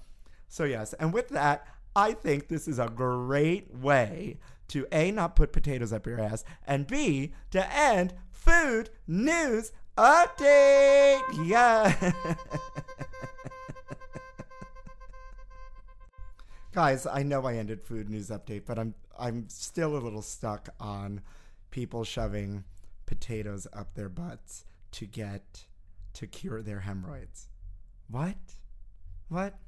so 0.48 0.64
yes, 0.64 0.92
and 0.94 1.12
with 1.12 1.28
that, 1.30 1.66
I 1.96 2.12
think 2.12 2.48
this 2.48 2.68
is 2.68 2.78
a 2.78 2.88
great 2.88 3.74
way 3.74 4.38
to 4.68 4.86
a 4.92 5.10
not 5.10 5.36
put 5.36 5.52
potatoes 5.52 5.92
up 5.92 6.06
your 6.06 6.20
ass, 6.20 6.44
and 6.66 6.86
b 6.86 7.32
to 7.50 7.72
end 7.74 8.14
food 8.30 8.90
news 9.06 9.72
update. 9.98 11.20
Yeah. 11.44 12.12
Guys, 16.72 17.06
I 17.06 17.24
know 17.24 17.44
I 17.44 17.56
ended 17.56 17.82
food 17.82 18.08
news 18.08 18.28
update, 18.28 18.62
but 18.64 18.78
I'm 18.78 18.94
I'm 19.18 19.48
still 19.48 19.96
a 19.96 19.98
little 19.98 20.22
stuck 20.22 20.68
on 20.78 21.22
people 21.70 22.04
shoving 22.04 22.62
potatoes 23.06 23.66
up 23.72 23.94
their 23.94 24.08
butts 24.08 24.64
to 24.92 25.06
get 25.06 25.64
to 26.14 26.26
cure 26.28 26.62
their 26.62 26.80
hemorrhoids. 26.80 27.48
What? 28.08 28.36
What? 29.28 29.58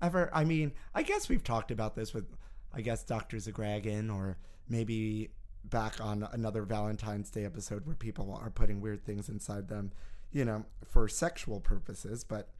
Ever? 0.00 0.30
I 0.32 0.44
mean, 0.44 0.72
I 0.94 1.02
guess 1.02 1.28
we've 1.28 1.42
talked 1.42 1.72
about 1.72 1.96
this 1.96 2.14
with, 2.14 2.26
I 2.72 2.80
guess, 2.80 3.02
Dr. 3.02 3.38
Zagragan, 3.38 4.14
or 4.14 4.36
maybe 4.68 5.30
back 5.64 6.00
on 6.00 6.28
another 6.32 6.62
Valentine's 6.62 7.30
Day 7.30 7.44
episode 7.44 7.86
where 7.86 7.96
people 7.96 8.38
are 8.40 8.50
putting 8.50 8.80
weird 8.80 9.04
things 9.04 9.28
inside 9.28 9.68
them, 9.68 9.92
you 10.32 10.44
know, 10.44 10.64
for 10.86 11.08
sexual 11.08 11.60
purposes. 11.60 12.24
But 12.24 12.50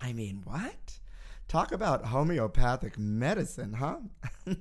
I 0.00 0.12
mean, 0.12 0.42
what? 0.44 0.98
Talk 1.48 1.72
about 1.72 2.06
homeopathic 2.06 2.98
medicine, 2.98 3.74
huh? 3.74 3.98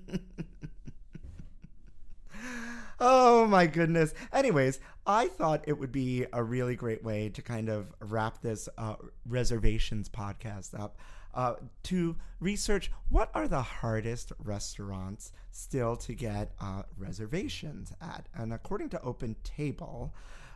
oh 3.00 3.48
my 3.48 3.68
goodness. 3.68 4.14
Anyways, 4.32 4.80
I 5.06 5.28
thought 5.28 5.64
it 5.68 5.78
would 5.78 5.92
be 5.92 6.26
a 6.34 6.44
really 6.44 6.76
great 6.76 7.04
way 7.04 7.30
to 7.30 7.42
kind 7.42 7.70
of 7.70 7.94
wrap 8.00 8.42
this 8.42 8.70
uh, 8.78 8.96
reservations 9.26 10.10
podcast 10.10 10.78
up. 10.80 10.98
Uh, 11.34 11.56
to 11.82 12.16
research 12.40 12.92
what 13.10 13.32
are 13.34 13.48
the 13.48 13.62
hardest 13.62 14.32
restaurants 14.38 15.32
still 15.50 15.96
to 15.96 16.14
get 16.14 16.52
uh, 16.62 16.84
reservations 16.98 17.92
at. 18.02 18.28
And 18.36 18.54
according 18.54 18.90
to 18.90 19.02
Open 19.02 19.36
Table, 19.44 20.14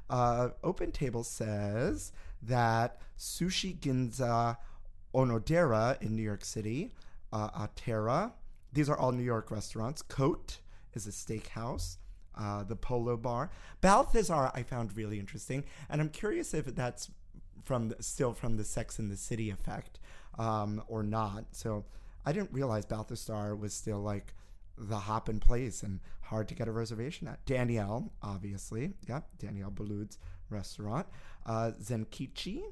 uh, 0.10 0.50
Open 0.64 0.92
Table 0.92 1.24
says 1.24 2.12
that 2.44 3.02
Sushi 3.18 3.76
Ginza 3.80 4.58
Onodera 5.14 6.00
in 6.02 6.16
New 6.16 6.22
York 6.22 6.46
City, 6.46 6.94
uh, 7.34 7.50
Atera. 7.68 8.34
These 8.72 8.90
are 8.90 8.98
all 8.98 9.12
New 9.12 9.24
York 9.24 9.50
restaurants. 9.50 10.02
Cote 10.02 10.60
is 10.94 11.08
a 11.08 11.12
steakhouse. 11.12 11.98
Uh, 12.40 12.64
the 12.64 12.76
Polo 12.76 13.18
Bar, 13.18 13.50
Balthazar, 13.82 14.52
I 14.54 14.62
found 14.62 14.96
really 14.96 15.20
interesting, 15.20 15.64
and 15.90 16.00
I'm 16.00 16.10
curious 16.10 16.54
if 16.54 16.68
that's 16.68 17.10
from 17.64 17.96
still 18.00 18.32
from 18.34 18.58
the 18.58 18.64
Sex 18.64 19.00
in 19.00 19.10
the 19.10 19.18
City 19.18 19.50
effect 19.50 20.00
um, 20.38 20.84
or 20.88 21.04
not. 21.04 21.46
So 21.52 21.86
I 22.26 22.32
didn't 22.32 22.52
realize 22.52 22.86
Balthazar 22.86 23.56
was 23.56 23.74
still 23.74 24.00
like 24.00 24.34
the 24.78 24.98
hop 24.98 25.30
in 25.30 25.40
place 25.40 25.84
and 25.84 26.00
hard 26.22 26.48
to 26.50 26.56
get 26.56 26.68
a 26.68 26.72
reservation 26.72 27.28
at. 27.28 27.44
Daniel, 27.46 28.12
obviously, 28.22 28.94
yeah, 29.08 29.22
Daniel 29.40 29.72
Boulud's 29.72 30.18
restaurant. 30.50 31.08
Uh, 31.46 31.72
Zenkichi, 31.82 32.64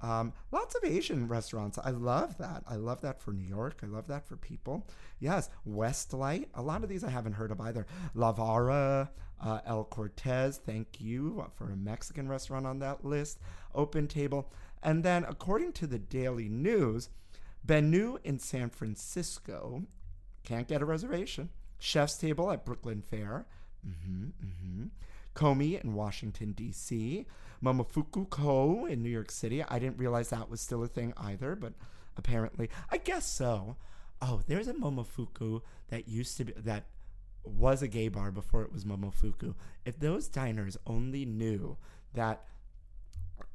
um, 0.00 0.32
lots 0.52 0.74
of 0.74 0.84
Asian 0.84 1.28
restaurants. 1.28 1.78
I 1.82 1.90
love 1.90 2.36
that. 2.38 2.64
I 2.68 2.76
love 2.76 3.00
that 3.02 3.20
for 3.20 3.32
New 3.32 3.46
York. 3.46 3.80
I 3.82 3.86
love 3.86 4.08
that 4.08 4.26
for 4.26 4.36
people. 4.36 4.86
Yes, 5.18 5.48
Westlight. 5.64 6.48
A 6.54 6.62
lot 6.62 6.82
of 6.82 6.88
these 6.88 7.04
I 7.04 7.10
haven't 7.10 7.34
heard 7.34 7.50
of 7.50 7.60
either. 7.60 7.86
Lavara, 8.14 9.08
uh, 9.42 9.60
El 9.64 9.84
Cortez. 9.84 10.58
Thank 10.58 11.00
you 11.00 11.50
for 11.54 11.70
a 11.70 11.76
Mexican 11.76 12.28
restaurant 12.28 12.66
on 12.66 12.78
that 12.80 13.04
list. 13.04 13.38
Open 13.74 14.06
Table. 14.06 14.52
And 14.86 15.02
then, 15.02 15.24
according 15.24 15.72
to 15.72 15.86
the 15.88 15.98
Daily 15.98 16.48
News, 16.48 17.08
Benu 17.66 18.18
in 18.22 18.38
San 18.38 18.70
Francisco 18.70 19.82
can't 20.44 20.68
get 20.68 20.80
a 20.80 20.84
reservation. 20.84 21.48
Chef's 21.80 22.16
Table 22.16 22.52
at 22.52 22.64
Brooklyn 22.64 23.02
Fare. 23.02 23.46
Mm-hmm, 23.84 24.26
mm-hmm. 24.26 24.84
Komi 25.34 25.82
in 25.82 25.94
Washington, 25.94 26.52
D.C. 26.52 27.26
Momofuku 27.62 28.30
Ko 28.30 28.86
in 28.86 29.02
New 29.02 29.10
York 29.10 29.32
City. 29.32 29.60
I 29.64 29.80
didn't 29.80 29.98
realize 29.98 30.30
that 30.30 30.48
was 30.48 30.60
still 30.60 30.84
a 30.84 30.88
thing 30.88 31.12
either, 31.16 31.56
but 31.56 31.72
apparently, 32.16 32.70
I 32.88 32.98
guess 32.98 33.26
so. 33.26 33.76
Oh, 34.22 34.42
there's 34.46 34.68
a 34.68 34.74
Momofuku 34.74 35.62
that 35.88 36.08
used 36.08 36.36
to 36.36 36.44
be, 36.44 36.52
that 36.52 36.84
was 37.42 37.82
a 37.82 37.88
gay 37.88 38.06
bar 38.06 38.30
before 38.30 38.62
it 38.62 38.72
was 38.72 38.84
Momofuku. 38.84 39.56
If 39.84 39.98
those 39.98 40.28
diners 40.28 40.78
only 40.86 41.24
knew 41.24 41.76
that, 42.14 42.44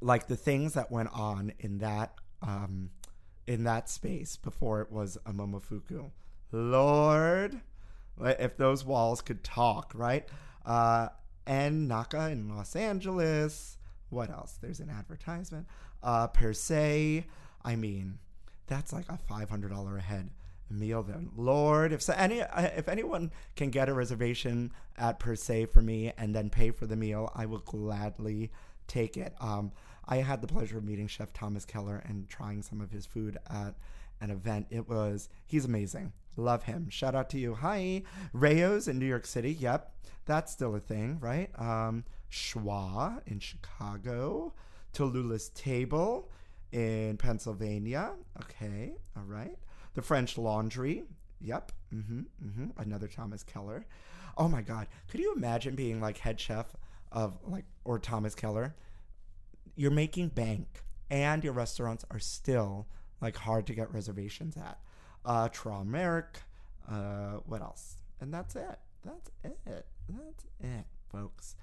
like 0.02 0.26
the 0.26 0.36
things 0.36 0.74
that 0.74 0.90
went 0.90 1.10
on 1.12 1.52
in 1.58 1.78
that, 1.78 2.14
um, 2.42 2.90
in 3.46 3.64
that 3.64 3.88
space 3.88 4.36
before 4.36 4.80
it 4.80 4.90
was 4.90 5.16
a 5.26 5.32
Momofuku, 5.32 6.10
Lord, 6.50 7.60
if 8.20 8.56
those 8.56 8.84
walls 8.84 9.22
could 9.22 9.42
talk, 9.42 9.92
right? 9.94 10.28
Uh, 10.66 11.08
and 11.46 11.88
Naka 11.88 12.30
in 12.30 12.48
Los 12.48 12.76
Angeles. 12.76 13.78
What 14.10 14.30
else? 14.30 14.58
There's 14.60 14.80
an 14.80 14.90
advertisement. 14.90 15.66
Uh, 16.02 16.26
per 16.26 16.52
se, 16.52 17.26
I 17.64 17.76
mean, 17.76 18.18
that's 18.66 18.92
like 18.92 19.06
a 19.08 19.18
$500 19.30 19.96
a 19.96 20.00
head 20.00 20.30
meal 20.70 21.02
then. 21.02 21.30
Lord, 21.36 21.92
if 21.92 22.02
so, 22.02 22.14
any 22.16 22.42
uh, 22.42 22.62
if 22.76 22.88
anyone 22.88 23.30
can 23.56 23.70
get 23.70 23.88
a 23.88 23.94
reservation 23.94 24.72
at 24.96 25.18
per 25.18 25.36
se 25.36 25.66
for 25.66 25.82
me 25.82 26.12
and 26.16 26.34
then 26.34 26.50
pay 26.50 26.70
for 26.70 26.86
the 26.86 26.96
meal, 26.96 27.30
I 27.34 27.46
will 27.46 27.58
gladly 27.58 28.50
take 28.86 29.16
it. 29.16 29.34
Um, 29.40 29.72
I 30.06 30.16
had 30.16 30.40
the 30.40 30.48
pleasure 30.48 30.78
of 30.78 30.84
meeting 30.84 31.06
Chef 31.06 31.32
Thomas 31.32 31.64
Keller 31.64 32.02
and 32.06 32.28
trying 32.28 32.62
some 32.62 32.80
of 32.80 32.90
his 32.90 33.06
food 33.06 33.38
at 33.48 33.74
an 34.20 34.30
event. 34.30 34.66
It 34.70 34.88
was 34.88 35.28
he's 35.46 35.64
amazing. 35.64 36.12
Love 36.36 36.64
him. 36.64 36.88
Shout 36.88 37.14
out 37.14 37.28
to 37.30 37.38
you. 37.38 37.54
Hi, 37.54 38.02
Rao's 38.32 38.88
in 38.88 38.98
New 38.98 39.06
York 39.06 39.26
City. 39.26 39.52
Yep, 39.52 39.92
that's 40.24 40.52
still 40.52 40.74
a 40.74 40.80
thing, 40.80 41.18
right? 41.20 41.50
Um, 41.58 42.04
Schwa 42.30 43.20
in 43.26 43.38
Chicago, 43.38 44.54
Talula's 44.92 45.50
Table 45.50 46.30
in 46.72 47.16
Pennsylvania. 47.18 48.12
Okay, 48.40 48.94
all 49.16 49.24
right. 49.24 49.56
The 49.94 50.02
French 50.02 50.38
Laundry. 50.38 51.04
Yep. 51.40 51.72
Mm-hmm. 51.94 52.20
Mm-hmm. 52.44 52.66
Another 52.80 53.08
Thomas 53.08 53.42
Keller. 53.42 53.84
Oh 54.38 54.48
my 54.48 54.62
God. 54.62 54.86
Could 55.08 55.20
you 55.20 55.34
imagine 55.34 55.74
being 55.74 56.00
like 56.00 56.18
head 56.18 56.40
chef 56.40 56.74
of 57.10 57.36
like 57.46 57.64
or 57.84 57.98
Thomas 57.98 58.34
Keller? 58.34 58.74
You're 59.74 59.90
making 59.90 60.28
bank, 60.28 60.84
and 61.10 61.42
your 61.42 61.52
restaurants 61.52 62.04
are 62.10 62.18
still 62.18 62.86
like 63.20 63.36
hard 63.36 63.66
to 63.68 63.74
get 63.74 63.92
reservations 63.92 64.56
at. 64.56 64.78
Uh, 65.24 65.48
Traumerk. 65.48 66.36
Uh, 66.90 67.38
what 67.46 67.62
else? 67.62 67.96
And 68.20 68.32
that's 68.32 68.56
it. 68.56 68.78
That's 69.04 69.30
it. 69.44 69.86
That's 70.08 70.44
it, 70.60 70.84
folks. 71.10 71.56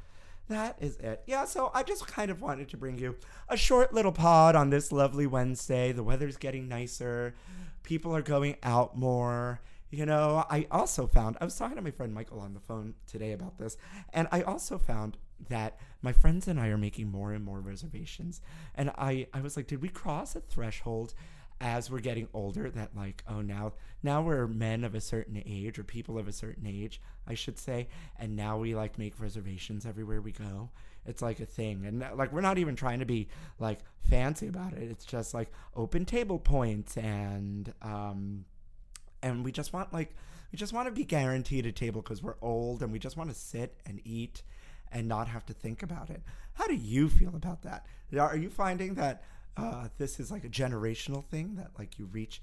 That 0.47 0.78
is 0.80 0.97
it. 0.97 1.22
Yeah, 1.28 1.45
so 1.45 1.70
I 1.76 1.84
just 1.84 2.07
kind 2.07 2.32
of 2.32 2.41
wanted 2.41 2.70
to 2.70 2.78
bring 2.78 2.97
you 2.97 3.16
a 3.47 3.55
short 3.55 3.93
little 3.93 4.12
pod 4.12 4.55
on 4.55 4.72
this 4.72 4.91
lovely 4.91 5.28
Wednesday. 5.28 5.91
The 5.91 6.03
weather's 6.03 6.38
getting 6.38 6.68
nicer. 6.68 7.36
People 7.84 8.16
are 8.16 8.24
going 8.24 8.55
out 8.64 8.97
more. 8.97 9.62
You 9.91 10.05
know, 10.05 10.45
I 10.49 10.68
also 10.72 11.07
found, 11.07 11.38
I 11.39 11.45
was 11.45 11.55
talking 11.55 11.76
to 11.76 11.82
my 11.82 11.91
friend 11.91 12.14
Michael 12.14 12.39
on 12.39 12.53
the 12.53 12.60
phone 12.60 12.95
today 13.07 13.32
about 13.32 13.57
this, 13.57 13.78
and 14.14 14.28
I 14.32 14.41
also 14.41 14.78
found 14.78 15.18
that 15.47 15.79
my 16.01 16.11
friends 16.11 16.47
and 16.47 16.59
I 16.59 16.67
are 16.67 16.77
making 16.77 17.09
more 17.09 17.33
and 17.33 17.43
more 17.43 17.59
reservations. 17.61 18.41
And 18.75 18.91
I, 18.97 19.27
I 19.33 19.41
was 19.41 19.55
like, 19.55 19.67
did 19.67 19.81
we 19.81 19.89
cross 19.89 20.35
a 20.35 20.41
threshold 20.41 21.13
as 21.61 21.91
we're 21.91 21.99
getting 21.99 22.25
older 22.33 22.69
that 22.69 22.95
like 22.95 23.21
oh 23.27 23.41
now 23.41 23.73
now 24.01 24.21
we're 24.21 24.47
men 24.47 24.85
of 24.85 24.95
a 24.95 25.01
certain 25.01 25.43
age 25.45 25.77
or 25.77 25.83
people 25.83 26.17
of 26.17 26.25
a 26.25 26.31
certain 26.31 26.65
age 26.65 27.01
i 27.27 27.33
should 27.33 27.59
say 27.59 27.85
and 28.17 28.33
now 28.33 28.57
we 28.57 28.73
like 28.73 28.97
make 28.97 29.19
reservations 29.19 29.85
everywhere 29.85 30.21
we 30.21 30.31
go? 30.31 30.69
It's 31.05 31.21
like 31.21 31.39
a 31.39 31.45
thing. 31.45 31.85
And 31.85 32.05
like 32.15 32.31
we're 32.31 32.41
not 32.41 32.57
even 32.57 32.75
trying 32.75 32.99
to 32.99 33.05
be 33.05 33.27
like 33.57 33.79
fancy 33.99 34.47
about 34.47 34.73
it. 34.73 34.91
It's 34.91 35.05
just 35.05 35.33
like 35.33 35.51
open 35.75 36.05
table 36.05 36.39
points 36.39 36.97
and 36.97 37.73
um 37.81 38.45
and 39.21 39.43
we 39.43 39.51
just 39.51 39.73
want 39.73 39.91
like 39.93 40.15
we 40.51 40.57
just 40.57 40.73
want 40.73 40.87
to 40.87 40.91
be 40.91 41.03
guaranteed 41.03 41.65
a 41.65 41.71
table 41.71 42.01
because 42.01 42.23
we're 42.23 42.35
old 42.41 42.83
and 42.83 42.91
we 42.91 42.99
just 42.99 43.17
want 43.17 43.29
to 43.29 43.35
sit 43.35 43.79
and 43.85 44.01
eat 44.05 44.43
and 44.91 45.07
not 45.07 45.27
have 45.27 45.45
to 45.47 45.53
think 45.53 45.83
about 45.83 46.09
it. 46.09 46.21
How 46.53 46.67
do 46.67 46.75
you 46.75 47.09
feel 47.09 47.35
about 47.35 47.61
that? 47.63 47.85
Are 48.17 48.37
you 48.37 48.49
finding 48.49 48.95
that 48.95 49.23
uh, 49.57 49.87
this 49.97 50.19
is 50.19 50.31
like 50.31 50.43
a 50.43 50.49
generational 50.49 51.23
thing 51.25 51.55
that 51.55 51.71
like 51.77 51.99
you 51.99 52.05
reach 52.05 52.41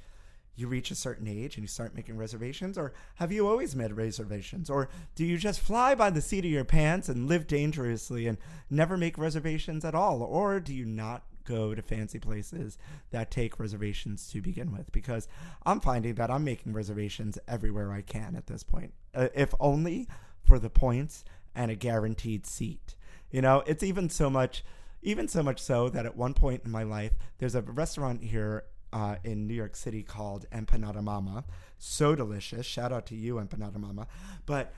you 0.58 0.68
reach 0.68 0.90
a 0.90 0.94
certain 0.94 1.28
age 1.28 1.56
and 1.56 1.62
you 1.62 1.68
start 1.68 1.94
making 1.94 2.16
reservations? 2.16 2.78
Or 2.78 2.94
have 3.16 3.30
you 3.30 3.46
always 3.46 3.76
made 3.76 3.92
reservations? 3.92 4.70
Or 4.70 4.88
do 5.14 5.24
you 5.24 5.36
just 5.36 5.60
fly 5.60 5.94
by 5.94 6.08
the 6.08 6.22
seat 6.22 6.46
of 6.46 6.50
your 6.50 6.64
pants 6.64 7.10
and 7.10 7.28
live 7.28 7.46
dangerously 7.46 8.26
and 8.26 8.38
never 8.70 8.96
make 8.96 9.18
reservations 9.18 9.84
at 9.84 9.94
all? 9.94 10.22
Or 10.22 10.58
do 10.58 10.74
you 10.74 10.86
not 10.86 11.24
go 11.44 11.74
to 11.74 11.82
fancy 11.82 12.18
places 12.18 12.78
that 13.10 13.30
take 13.30 13.60
reservations 13.60 14.30
to 14.30 14.40
begin 14.40 14.72
with? 14.72 14.90
Because 14.92 15.28
i'm 15.64 15.78
finding 15.78 16.14
that 16.14 16.28
i'm 16.30 16.42
making 16.42 16.72
reservations 16.72 17.38
everywhere 17.46 17.92
i 17.92 18.00
can 18.00 18.34
at 18.34 18.46
this 18.46 18.64
point. 18.64 18.92
Uh, 19.14 19.28
if 19.34 19.54
only 19.60 20.08
for 20.42 20.58
the 20.58 20.70
points 20.70 21.24
and 21.56 21.70
a 21.70 21.74
guaranteed 21.74 22.46
seat 22.46 22.94
you 23.30 23.42
know 23.42 23.64
it's 23.66 23.82
even 23.82 24.08
so 24.08 24.30
much 24.30 24.62
even 25.06 25.28
so 25.28 25.40
much 25.40 25.60
so 25.62 25.88
that 25.88 26.04
at 26.04 26.16
one 26.16 26.34
point 26.34 26.62
in 26.64 26.70
my 26.70 26.82
life, 26.82 27.12
there's 27.38 27.54
a 27.54 27.62
restaurant 27.62 28.24
here 28.24 28.64
uh, 28.92 29.14
in 29.22 29.46
New 29.46 29.54
York 29.54 29.76
City 29.76 30.02
called 30.02 30.46
Empanada 30.50 31.00
Mama. 31.00 31.44
So 31.78 32.16
delicious. 32.16 32.66
Shout 32.66 32.92
out 32.92 33.06
to 33.06 33.14
you, 33.14 33.36
Empanada 33.36 33.76
Mama. 33.76 34.08
But 34.46 34.74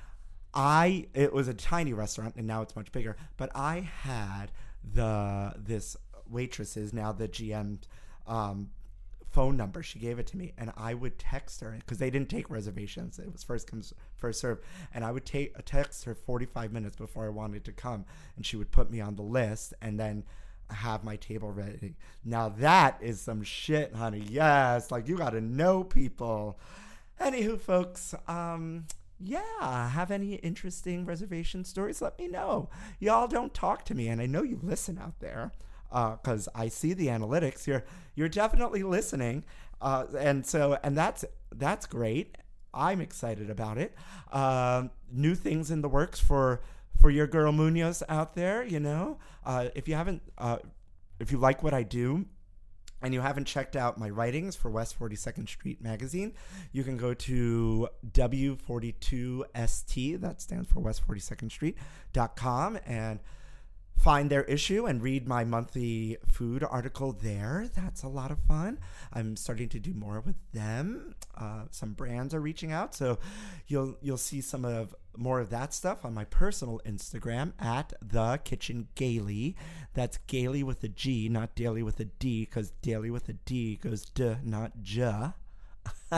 I, 0.52 1.06
it 1.14 1.32
was 1.32 1.48
a 1.48 1.54
tiny 1.54 1.94
restaurant 1.94 2.34
and 2.36 2.46
now 2.46 2.60
it's 2.60 2.76
much 2.76 2.92
bigger. 2.92 3.16
But 3.38 3.50
I 3.54 3.88
had 4.02 4.52
the, 4.84 5.54
this 5.56 5.96
waitress's, 6.28 6.92
now 6.92 7.12
the 7.12 7.28
GM, 7.28 7.78
um, 8.26 8.68
phone 9.30 9.56
number. 9.56 9.82
She 9.82 9.98
gave 9.98 10.18
it 10.18 10.26
to 10.28 10.36
me, 10.36 10.52
and 10.58 10.72
I 10.76 10.94
would 10.94 11.18
text 11.18 11.60
her 11.60 11.76
because 11.78 11.98
they 11.98 12.10
didn't 12.10 12.30
take 12.30 12.50
reservations. 12.50 13.18
It 13.18 13.32
was 13.32 13.42
first 13.42 13.66
comes 13.66 13.92
first 14.16 14.40
serve, 14.40 14.60
and 14.94 15.04
I 15.04 15.12
would 15.12 15.24
take 15.24 15.54
text 15.64 16.04
her 16.04 16.14
45 16.14 16.72
minutes 16.72 16.96
before 16.96 17.26
I 17.26 17.30
wanted 17.30 17.64
to 17.64 17.72
come, 17.72 18.04
and 18.36 18.44
she 18.44 18.56
would 18.56 18.70
put 18.70 18.90
me 18.90 19.00
on 19.00 19.16
the 19.16 19.22
list, 19.22 19.74
and 19.80 19.98
then 19.98 20.24
have 20.70 21.04
my 21.04 21.16
table 21.16 21.50
ready. 21.50 21.96
Now 22.24 22.48
that 22.48 22.98
is 23.00 23.20
some 23.20 23.42
shit, 23.42 23.94
honey. 23.94 24.24
Yes, 24.28 24.90
like 24.90 25.08
you 25.08 25.16
got 25.16 25.30
to 25.30 25.40
know 25.40 25.84
people. 25.84 26.58
Anywho, 27.20 27.60
folks, 27.60 28.14
um, 28.28 28.86
yeah, 29.18 29.88
have 29.88 30.10
any 30.10 30.34
interesting 30.36 31.04
reservation 31.04 31.64
stories? 31.64 32.00
Let 32.00 32.18
me 32.18 32.28
know. 32.28 32.68
Y'all 33.00 33.26
don't 33.26 33.52
talk 33.52 33.84
to 33.86 33.94
me, 33.94 34.08
and 34.08 34.20
I 34.20 34.26
know 34.26 34.42
you 34.42 34.60
listen 34.62 34.98
out 34.98 35.18
there 35.20 35.52
because 35.88 36.48
uh, 36.48 36.52
I 36.54 36.68
see 36.68 36.92
the 36.92 37.08
analytics. 37.08 37.66
You're 37.66 37.84
you're 38.14 38.28
definitely 38.28 38.82
listening, 38.82 39.44
uh, 39.80 40.04
and 40.18 40.46
so 40.46 40.78
and 40.82 40.96
that's 40.96 41.24
that's 41.54 41.86
great. 41.86 42.36
I'm 42.74 43.00
excited 43.00 43.50
about 43.50 43.78
it. 43.78 43.94
Uh, 44.30 44.88
new 45.10 45.34
things 45.34 45.70
in 45.70 45.80
the 45.80 45.88
works 45.88 46.20
for 46.20 46.60
for 47.00 47.10
your 47.10 47.26
girl 47.26 47.52
Munoz 47.52 48.02
out 48.08 48.34
there. 48.34 48.64
You 48.64 48.80
know, 48.80 49.18
uh, 49.44 49.68
if 49.74 49.88
you 49.88 49.94
haven't, 49.94 50.22
uh, 50.36 50.58
if 51.18 51.32
you 51.32 51.38
like 51.38 51.62
what 51.62 51.74
I 51.74 51.82
do. 51.82 52.26
And 53.00 53.14
you 53.14 53.20
haven't 53.20 53.44
checked 53.44 53.76
out 53.76 53.96
my 53.96 54.10
writings 54.10 54.56
for 54.56 54.72
West 54.72 54.98
42nd 54.98 55.48
Street 55.48 55.80
magazine, 55.80 56.34
you 56.72 56.82
can 56.82 56.96
go 56.96 57.14
to 57.14 57.88
W42ST, 58.10 60.20
that 60.20 60.42
stands 60.42 60.68
for 60.68 60.80
West 60.80 61.06
42nd 61.06 61.52
Street.com, 61.52 62.80
and 62.84 63.20
find 63.98 64.30
their 64.30 64.44
issue 64.44 64.86
and 64.86 65.02
read 65.02 65.26
my 65.26 65.44
monthly 65.44 66.16
food 66.24 66.62
article 66.62 67.12
there. 67.12 67.68
That's 67.74 68.02
a 68.02 68.08
lot 68.08 68.30
of 68.30 68.38
fun. 68.40 68.78
I'm 69.12 69.36
starting 69.36 69.68
to 69.70 69.80
do 69.80 69.92
more 69.92 70.20
with 70.20 70.36
them. 70.52 71.16
Uh, 71.36 71.64
some 71.70 71.92
brands 71.92 72.32
are 72.32 72.40
reaching 72.40 72.72
out, 72.72 72.94
so 72.94 73.18
you'll 73.66 73.96
you'll 74.00 74.16
see 74.16 74.40
some 74.40 74.64
of 74.64 74.94
more 75.16 75.40
of 75.40 75.50
that 75.50 75.74
stuff 75.74 76.04
on 76.04 76.14
my 76.14 76.24
personal 76.24 76.80
Instagram 76.86 77.52
at 77.58 77.92
the 78.00 78.40
Kitchen 78.44 78.86
Gaily. 78.94 79.56
That's 79.94 80.18
Gaily 80.28 80.62
with 80.62 80.82
a 80.84 80.88
G, 80.88 81.28
not 81.28 81.56
Daily 81.56 81.82
with 81.82 81.98
a 81.98 82.04
D, 82.04 82.42
because 82.44 82.70
Daily 82.82 83.10
with 83.10 83.28
a 83.28 83.32
D 83.32 83.76
goes 83.76 84.04
D, 84.04 84.36
not 84.44 84.80
J. 84.82 85.32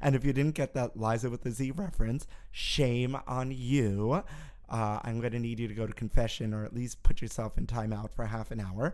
and 0.00 0.14
if 0.14 0.24
you 0.24 0.32
didn't 0.32 0.54
get 0.54 0.74
that 0.74 0.96
Liza 0.96 1.30
with 1.30 1.44
a 1.46 1.50
Z 1.50 1.72
reference, 1.72 2.26
shame 2.50 3.16
on 3.26 3.50
you 3.50 4.22
uh, 4.70 5.00
I'm 5.02 5.20
going 5.20 5.32
to 5.32 5.38
need 5.38 5.58
you 5.58 5.68
to 5.68 5.74
go 5.74 5.86
to 5.86 5.92
confession 5.92 6.52
or 6.52 6.64
at 6.64 6.74
least 6.74 7.02
put 7.02 7.22
yourself 7.22 7.56
in 7.56 7.66
timeout 7.66 8.12
for 8.12 8.26
half 8.26 8.50
an 8.50 8.60
hour. 8.60 8.92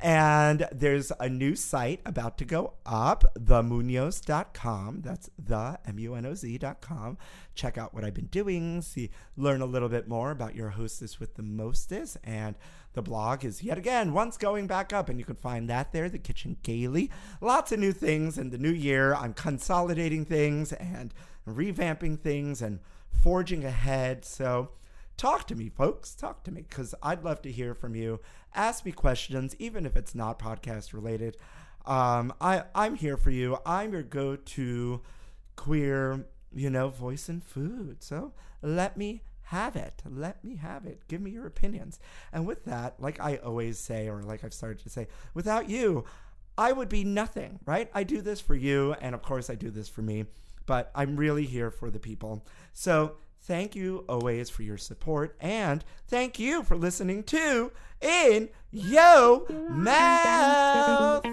And 0.00 0.66
there's 0.72 1.12
a 1.20 1.28
new 1.28 1.54
site 1.54 2.00
about 2.06 2.38
to 2.38 2.44
go 2.44 2.74
up, 2.86 3.24
themunoz.com. 3.38 5.02
That's 5.02 5.30
the 5.38 5.78
M-U-N-O-Z.com. 5.86 7.18
Check 7.54 7.76
out 7.76 7.92
what 7.92 8.04
I've 8.04 8.14
been 8.14 8.26
doing, 8.26 8.80
see, 8.80 9.10
learn 9.36 9.60
a 9.60 9.66
little 9.66 9.88
bit 9.88 10.08
more 10.08 10.30
about 10.30 10.54
your 10.54 10.70
hostess 10.70 11.20
with 11.20 11.34
the 11.34 11.42
mostest. 11.42 12.16
And 12.24 12.54
the 12.92 13.02
blog 13.02 13.44
is 13.44 13.62
yet 13.62 13.78
again 13.78 14.12
once 14.12 14.36
going 14.36 14.66
back 14.66 14.92
up, 14.92 15.08
and 15.08 15.18
you 15.18 15.24
can 15.24 15.36
find 15.36 15.68
that 15.68 15.92
there, 15.92 16.08
the 16.08 16.18
kitchen 16.18 16.56
gaily. 16.62 17.10
Lots 17.40 17.70
of 17.72 17.78
new 17.78 17.92
things 17.92 18.38
in 18.38 18.50
the 18.50 18.58
new 18.58 18.72
year. 18.72 19.14
I'm 19.14 19.34
consolidating 19.34 20.24
things 20.24 20.72
and 20.72 21.12
revamping 21.46 22.20
things 22.20 22.62
and 22.62 22.80
forging 23.10 23.64
ahead. 23.64 24.24
So 24.24 24.70
talk 25.20 25.46
to 25.46 25.54
me, 25.54 25.68
folks. 25.68 26.14
Talk 26.14 26.42
to 26.44 26.50
me 26.50 26.64
because 26.66 26.94
I'd 27.02 27.22
love 27.22 27.42
to 27.42 27.52
hear 27.52 27.74
from 27.74 27.94
you. 27.94 28.20
Ask 28.54 28.86
me 28.86 28.92
questions, 28.92 29.54
even 29.58 29.84
if 29.84 29.94
it's 29.94 30.14
not 30.14 30.38
podcast 30.38 30.94
related. 30.94 31.36
Um, 31.84 32.32
I 32.40 32.62
I'm 32.74 32.94
here 32.94 33.18
for 33.18 33.30
you. 33.30 33.58
I'm 33.66 33.92
your 33.92 34.02
go-to 34.02 35.02
queer, 35.56 36.26
you 36.54 36.70
know, 36.70 36.88
voice 36.88 37.28
in 37.28 37.40
food. 37.40 38.02
So 38.02 38.32
let 38.62 38.96
me 38.96 39.22
have 39.42 39.76
it. 39.76 40.02
Let 40.08 40.42
me 40.42 40.56
have 40.56 40.86
it. 40.86 41.02
Give 41.06 41.20
me 41.20 41.32
your 41.32 41.46
opinions. 41.46 42.00
And 42.32 42.46
with 42.46 42.64
that, 42.64 42.98
like 42.98 43.20
I 43.20 43.36
always 43.36 43.78
say, 43.78 44.08
or 44.08 44.22
like 44.22 44.42
I've 44.42 44.54
started 44.54 44.82
to 44.84 44.88
say, 44.88 45.06
without 45.34 45.68
you, 45.68 46.04
I 46.56 46.72
would 46.72 46.88
be 46.88 47.04
nothing, 47.04 47.60
right? 47.66 47.90
I 47.92 48.04
do 48.04 48.22
this 48.22 48.40
for 48.40 48.54
you, 48.54 48.94
and 49.02 49.14
of 49.14 49.20
course, 49.20 49.50
I 49.50 49.54
do 49.54 49.70
this 49.70 49.88
for 49.88 50.00
me, 50.00 50.26
but 50.64 50.90
I'm 50.94 51.16
really 51.16 51.44
here 51.44 51.70
for 51.70 51.90
the 51.90 52.00
people. 52.00 52.46
So 52.72 53.16
Thank 53.42 53.74
you 53.74 54.04
always 54.08 54.50
for 54.50 54.62
your 54.62 54.78
support 54.78 55.36
and 55.40 55.84
thank 56.06 56.38
you 56.38 56.62
for 56.62 56.76
listening 56.76 57.22
to 57.24 57.72
In 58.00 58.48
Yo 58.70 59.46
Mouth. 59.68 61.24